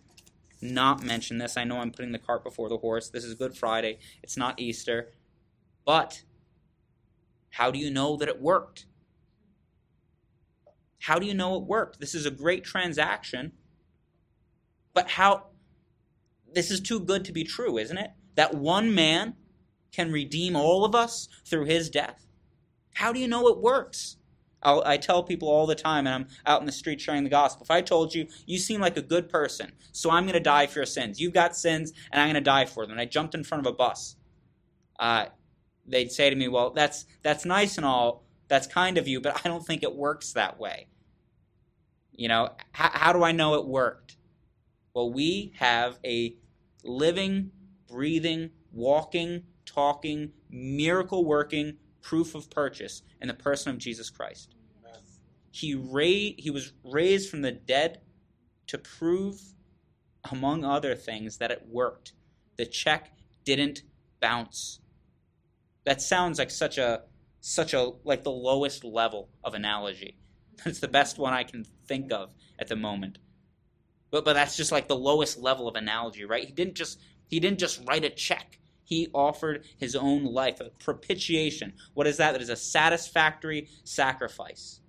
not 0.60 1.04
mention 1.04 1.38
this. 1.38 1.56
I 1.56 1.64
know 1.64 1.78
I'm 1.78 1.92
putting 1.92 2.12
the 2.12 2.18
cart 2.18 2.44
before 2.44 2.70
the 2.70 2.80
horse. 2.80 3.10
This 3.10 3.24
is 3.24 3.36
Good 3.36 3.56
Friday. 3.56 4.00
It's 4.24 4.36
not 4.36 4.60
Easter. 4.60 5.14
But 5.86 6.24
how 7.52 7.70
do 7.70 7.78
you 7.78 7.92
know 7.92 8.18
that 8.18 8.28
it 8.28 8.42
worked? 8.42 8.88
How 11.02 11.20
do 11.20 11.28
you 11.28 11.36
know 11.36 11.56
it 11.56 11.64
worked? 11.64 12.00
This 12.00 12.16
is 12.16 12.26
a 12.26 12.32
great 12.32 12.64
transaction. 12.64 13.54
But 14.94 15.12
how 15.12 15.46
this 16.54 16.72
is 16.72 16.80
too 16.80 17.00
good 17.00 17.26
to 17.26 17.32
be 17.32 17.44
true, 17.44 17.78
isn't 17.78 17.98
it? 17.98 18.12
that 18.38 18.54
one 18.54 18.94
man 18.96 19.34
can 19.92 20.12
redeem 20.12 20.56
all 20.56 20.86
of 20.86 20.96
us 20.96 21.28
through 21.46 21.66
his 21.66 21.90
death? 21.90 22.26
How 22.94 23.12
do 23.12 23.20
you 23.20 23.28
know 23.28 23.48
it 23.50 23.58
works? 23.58 24.18
I'll, 24.64 24.82
i 24.86 24.98
tell 24.98 25.22
people 25.24 25.50
all 25.50 25.68
the 25.68 25.76
time, 25.76 26.08
and 26.08 26.16
I'm 26.16 26.28
out 26.46 26.62
in 26.62 26.66
the 26.66 26.72
street 26.72 27.02
sharing 27.02 27.24
the 27.24 27.30
gospel. 27.30 27.64
If 27.64 27.72
I 27.72 27.82
told 27.82 28.16
you, 28.16 28.28
you 28.46 28.58
seem 28.58 28.80
like 28.80 28.96
a 28.96 29.02
good 29.02 29.28
person, 29.28 29.74
so 29.92 30.10
I'm 30.10 30.24
going 30.24 30.34
to 30.34 30.40
die 30.40 30.68
for 30.68 30.80
your 30.80 30.86
sins. 30.86 31.20
You've 31.20 31.34
got 31.34 31.56
sins, 31.56 31.94
and 32.12 32.22
I'm 32.22 32.28
going 32.28 32.36
to 32.36 32.42
die 32.42 32.66
for 32.66 32.84
them. 32.84 32.92
And 32.92 33.02
I 33.02 33.06
jumped 33.06 33.36
in 33.36 33.44
front 33.44 33.66
of 33.66 33.72
a 33.72 33.76
bus. 33.76 34.16
Uh, 35.00 35.26
they'd 35.86 36.12
say 36.12 36.30
to 36.30 36.36
me, 36.36 36.48
well, 36.48 36.72
that's, 36.72 37.06
that's 37.24 37.46
nice 37.46 37.78
and 37.78 37.86
all. 37.86 38.24
That's 38.48 38.68
kind 38.68 38.98
of 38.98 39.08
you, 39.08 39.20
but 39.20 39.42
I 39.44 39.50
don't 39.50 39.66
think 39.66 39.84
it 39.84 39.96
works 39.96 40.34
that 40.34 40.60
way. 40.60 40.88
You 42.14 42.28
know, 42.28 42.50
how 42.72 43.14
do 43.14 43.24
I 43.24 43.32
know 43.32 43.56
it 43.56 43.66
worked? 43.66 44.17
Well, 44.98 45.12
we 45.12 45.54
have 45.60 46.00
a 46.04 46.38
living, 46.84 47.52
breathing, 47.88 48.50
walking, 48.74 49.44
talking, 49.64 50.32
miracle 50.50 51.24
working 51.24 51.78
proof 52.02 52.34
of 52.34 52.50
purchase 52.50 53.04
in 53.22 53.28
the 53.28 53.36
person 53.36 53.70
of 53.70 53.78
Jesus 53.78 54.10
Christ. 54.10 54.56
He, 55.52 55.76
ra- 55.76 56.34
he 56.36 56.50
was 56.52 56.74
raised 56.84 57.30
from 57.30 57.44
the 57.44 57.52
dead 57.52 58.02
to 58.66 58.80
prove, 58.80 59.40
among 60.32 60.66
other 60.66 60.96
things, 60.96 61.38
that 61.38 61.52
it 61.52 61.68
worked. 61.70 62.14
The 62.56 62.66
check 62.66 63.12
didn't 63.46 63.84
bounce. 64.20 64.80
That 65.86 66.02
sounds 66.02 66.40
like 66.40 66.50
such 66.50 66.80
a 66.80 67.04
such 67.40 67.76
a 67.76 67.92
like 68.04 68.24
the 68.24 68.32
lowest 68.32 68.84
level 68.84 69.30
of 69.44 69.54
analogy. 69.54 70.18
It's 70.66 70.80
the 70.80 70.88
best 70.88 71.20
one 71.20 71.34
I 71.34 71.44
can 71.44 71.66
think 71.86 72.12
of 72.12 72.34
at 72.58 72.68
the 72.68 72.76
moment. 72.76 73.20
But 74.12 74.26
but 74.26 74.34
that's 74.34 74.58
just 74.58 74.72
like 74.72 74.88
the 74.88 74.96
lowest 74.96 75.38
level 75.38 75.68
of 75.68 75.76
analogy, 75.76 76.26
right? 76.26 76.46
He 76.46 76.52
didn't 76.52 76.76
just 76.76 77.00
he 77.28 77.40
didn't 77.40 77.60
just 77.60 77.82
write 77.88 78.06
a 78.06 78.10
check. 78.10 78.60
He 78.84 79.10
offered 79.14 79.66
his 79.78 79.96
own 79.96 80.24
life, 80.24 80.62
a 80.62 80.70
propitiation. 80.70 81.74
What 81.94 82.08
is 82.08 82.18
that? 82.18 82.32
That 82.32 82.42
is 82.42 82.50
a 82.50 82.56
satisfactory 82.56 83.68
sacrifice. 83.84 84.80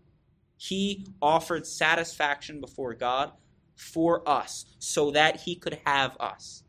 He 0.57 1.07
offered 1.21 1.67
satisfaction 1.67 2.61
before 2.61 2.95
God 2.95 3.33
for 3.75 4.29
us 4.29 4.67
so 4.79 5.11
that 5.13 5.41
he 5.41 5.57
could 5.57 5.81
have 5.85 6.17
us. 6.21 6.63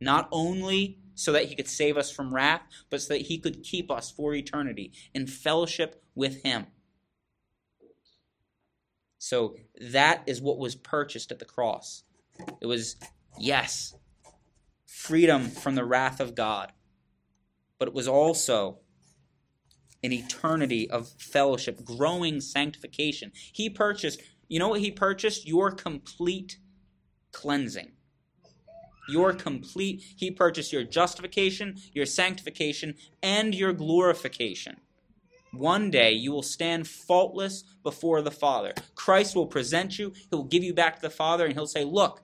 Not 0.00 0.28
only 0.32 0.98
so 1.14 1.32
that 1.32 1.46
he 1.46 1.54
could 1.54 1.68
save 1.68 1.96
us 1.96 2.10
from 2.10 2.34
wrath, 2.34 2.62
but 2.90 3.00
so 3.00 3.14
that 3.14 3.22
he 3.22 3.38
could 3.38 3.62
keep 3.62 3.90
us 3.90 4.10
for 4.10 4.34
eternity 4.34 4.92
in 5.14 5.26
fellowship 5.26 6.02
with 6.14 6.42
him. 6.42 6.66
So 9.24 9.56
that 9.80 10.22
is 10.26 10.42
what 10.42 10.58
was 10.58 10.74
purchased 10.74 11.32
at 11.32 11.38
the 11.38 11.46
cross. 11.46 12.02
It 12.60 12.66
was, 12.66 12.96
yes, 13.38 13.94
freedom 14.84 15.48
from 15.48 15.76
the 15.76 15.84
wrath 15.86 16.20
of 16.20 16.34
God, 16.34 16.72
but 17.78 17.88
it 17.88 17.94
was 17.94 18.06
also 18.06 18.80
an 20.02 20.12
eternity 20.12 20.90
of 20.90 21.08
fellowship, 21.18 21.86
growing 21.86 22.42
sanctification. 22.42 23.32
He 23.34 23.70
purchased, 23.70 24.20
you 24.46 24.58
know 24.58 24.68
what 24.68 24.80
he 24.80 24.90
purchased? 24.90 25.48
Your 25.48 25.70
complete 25.70 26.58
cleansing. 27.32 27.92
Your 29.08 29.32
complete, 29.32 30.02
he 30.16 30.30
purchased 30.30 30.70
your 30.70 30.84
justification, 30.84 31.76
your 31.94 32.04
sanctification, 32.04 32.96
and 33.22 33.54
your 33.54 33.72
glorification. 33.72 34.76
One 35.56 35.90
day 35.90 36.12
you 36.12 36.32
will 36.32 36.42
stand 36.42 36.88
faultless 36.88 37.64
before 37.82 38.22
the 38.22 38.30
Father. 38.30 38.74
Christ 38.94 39.36
will 39.36 39.46
present 39.46 39.98
you, 39.98 40.12
he'll 40.30 40.44
give 40.44 40.64
you 40.64 40.74
back 40.74 40.96
to 40.96 41.02
the 41.02 41.10
Father, 41.10 41.44
and 41.44 41.54
he'll 41.54 41.66
say, 41.66 41.84
Look, 41.84 42.22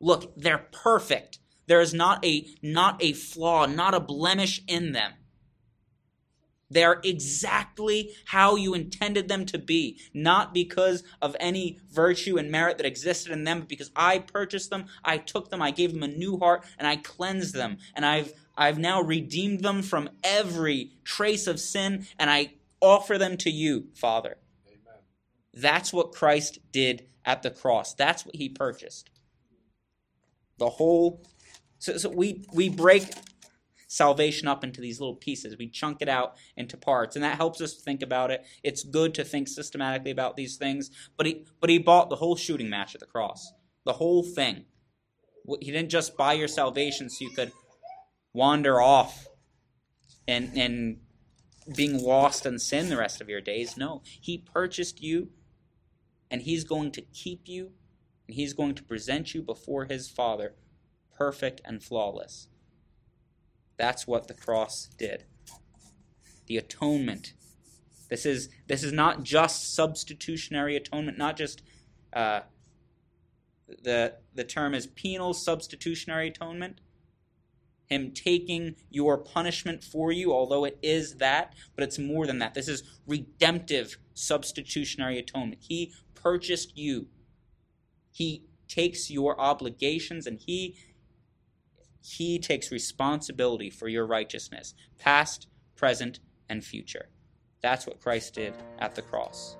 look, 0.00 0.32
they're 0.36 0.66
perfect. 0.72 1.38
There 1.66 1.80
is 1.80 1.94
not 1.94 2.24
a 2.24 2.46
not 2.62 3.02
a 3.02 3.12
flaw, 3.12 3.66
not 3.66 3.94
a 3.94 4.00
blemish 4.00 4.62
in 4.68 4.92
them. 4.92 5.12
They 6.70 6.82
are 6.82 7.00
exactly 7.04 8.10
how 8.26 8.56
you 8.56 8.74
intended 8.74 9.28
them 9.28 9.46
to 9.46 9.58
be, 9.58 10.00
not 10.12 10.52
because 10.52 11.04
of 11.22 11.36
any 11.38 11.78
virtue 11.92 12.36
and 12.36 12.50
merit 12.50 12.78
that 12.78 12.86
existed 12.86 13.32
in 13.32 13.44
them, 13.44 13.60
but 13.60 13.68
because 13.68 13.92
I 13.94 14.18
purchased 14.18 14.70
them, 14.70 14.86
I 15.04 15.18
took 15.18 15.50
them, 15.50 15.62
I 15.62 15.70
gave 15.70 15.92
them 15.92 16.02
a 16.02 16.08
new 16.08 16.38
heart, 16.38 16.64
and 16.78 16.88
I 16.88 16.96
cleansed 16.96 17.54
them. 17.54 17.78
And 17.94 18.04
I've 18.04 18.32
I've 18.56 18.78
now 18.78 19.02
redeemed 19.02 19.60
them 19.60 19.82
from 19.82 20.10
every 20.22 20.92
trace 21.04 21.46
of 21.46 21.58
sin, 21.58 22.06
and 22.18 22.30
I 22.30 22.54
offer 22.80 23.18
them 23.18 23.36
to 23.38 23.50
you, 23.50 23.88
Father. 23.94 24.36
Amen. 24.66 25.00
That's 25.52 25.92
what 25.92 26.12
Christ 26.12 26.58
did 26.72 27.06
at 27.24 27.42
the 27.42 27.50
cross. 27.50 27.94
That's 27.94 28.24
what 28.24 28.36
he 28.36 28.48
purchased. 28.48 29.10
The 30.58 30.70
whole 30.70 31.26
so, 31.78 31.96
so 31.96 32.08
we 32.08 32.44
we 32.52 32.68
break 32.68 33.04
salvation 33.94 34.48
up 34.48 34.64
into 34.64 34.80
these 34.80 35.00
little 35.00 35.16
pieces. 35.16 35.56
We 35.58 35.68
chunk 35.68 36.02
it 36.02 36.08
out 36.08 36.36
into 36.56 36.76
parts, 36.76 37.16
and 37.16 37.24
that 37.24 37.36
helps 37.36 37.60
us 37.60 37.74
think 37.74 38.02
about 38.02 38.30
it. 38.30 38.44
It's 38.62 38.82
good 38.82 39.14
to 39.14 39.24
think 39.24 39.48
systematically 39.48 40.10
about 40.10 40.36
these 40.36 40.56
things. 40.56 40.90
But 41.16 41.26
he, 41.26 41.46
but 41.60 41.70
he 41.70 41.78
bought 41.78 42.10
the 42.10 42.16
whole 42.16 42.36
shooting 42.36 42.68
match 42.68 42.94
at 42.94 43.00
the 43.00 43.06
cross, 43.06 43.52
the 43.84 43.94
whole 43.94 44.22
thing. 44.22 44.64
He 45.60 45.70
didn't 45.70 45.90
just 45.90 46.16
buy 46.16 46.32
your 46.32 46.48
salvation 46.48 47.10
so 47.10 47.24
you 47.24 47.30
could 47.30 47.52
wander 48.34 48.82
off 48.82 49.28
and 50.28 50.50
and 50.54 50.98
being 51.74 52.02
lost 52.02 52.44
in 52.44 52.58
sin 52.58 52.90
the 52.90 52.96
rest 52.98 53.22
of 53.22 53.28
your 53.30 53.40
days. 53.40 53.76
No, 53.78 54.02
he 54.04 54.36
purchased 54.36 55.02
you, 55.02 55.30
and 56.30 56.42
he's 56.42 56.64
going 56.64 56.90
to 56.92 57.00
keep 57.00 57.48
you, 57.48 57.70
and 58.26 58.34
he's 58.34 58.52
going 58.52 58.74
to 58.74 58.82
present 58.82 59.34
you 59.34 59.40
before 59.40 59.86
his 59.86 60.10
Father, 60.10 60.54
perfect 61.16 61.62
and 61.64 61.82
flawless. 61.82 62.48
That's 63.78 64.06
what 64.06 64.28
the 64.28 64.34
cross 64.34 64.90
did. 64.98 65.24
The 66.46 66.58
atonement. 66.58 67.32
This 68.10 68.26
is 68.26 68.50
this 68.66 68.82
is 68.82 68.92
not 68.92 69.22
just 69.22 69.74
substitutionary 69.74 70.76
atonement, 70.76 71.16
not 71.16 71.36
just 71.36 71.62
uh, 72.12 72.40
the 73.66 74.16
the 74.34 74.44
term 74.44 74.74
is 74.74 74.86
penal 74.86 75.32
substitutionary 75.32 76.28
atonement. 76.28 76.80
Him 77.94 78.10
taking 78.10 78.74
your 78.90 79.16
punishment 79.16 79.84
for 79.84 80.10
you, 80.10 80.32
although 80.32 80.64
it 80.64 80.78
is 80.82 81.16
that, 81.16 81.54
but 81.74 81.84
it's 81.84 81.98
more 81.98 82.26
than 82.26 82.40
that. 82.40 82.54
This 82.54 82.68
is 82.68 82.82
redemptive 83.06 83.96
substitutionary 84.14 85.18
atonement. 85.18 85.62
He 85.62 85.92
purchased 86.14 86.76
you. 86.76 87.06
He 88.10 88.44
takes 88.68 89.10
your 89.10 89.40
obligations 89.40 90.26
and 90.26 90.40
he 90.40 90.76
he 92.00 92.38
takes 92.38 92.70
responsibility 92.70 93.70
for 93.70 93.88
your 93.88 94.06
righteousness, 94.06 94.74
past, 94.98 95.46
present, 95.74 96.20
and 96.50 96.62
future. 96.62 97.08
That's 97.62 97.86
what 97.86 98.00
Christ 98.00 98.34
did 98.34 98.52
at 98.78 98.94
the 98.94 99.00
cross. 99.00 99.56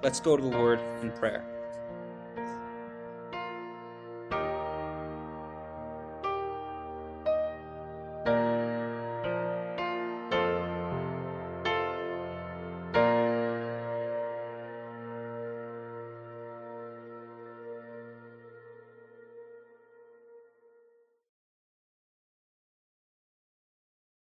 Let's 0.00 0.20
go 0.20 0.36
to 0.36 0.42
the 0.42 0.48
Lord 0.48 0.78
in 1.02 1.10
prayer. 1.10 1.57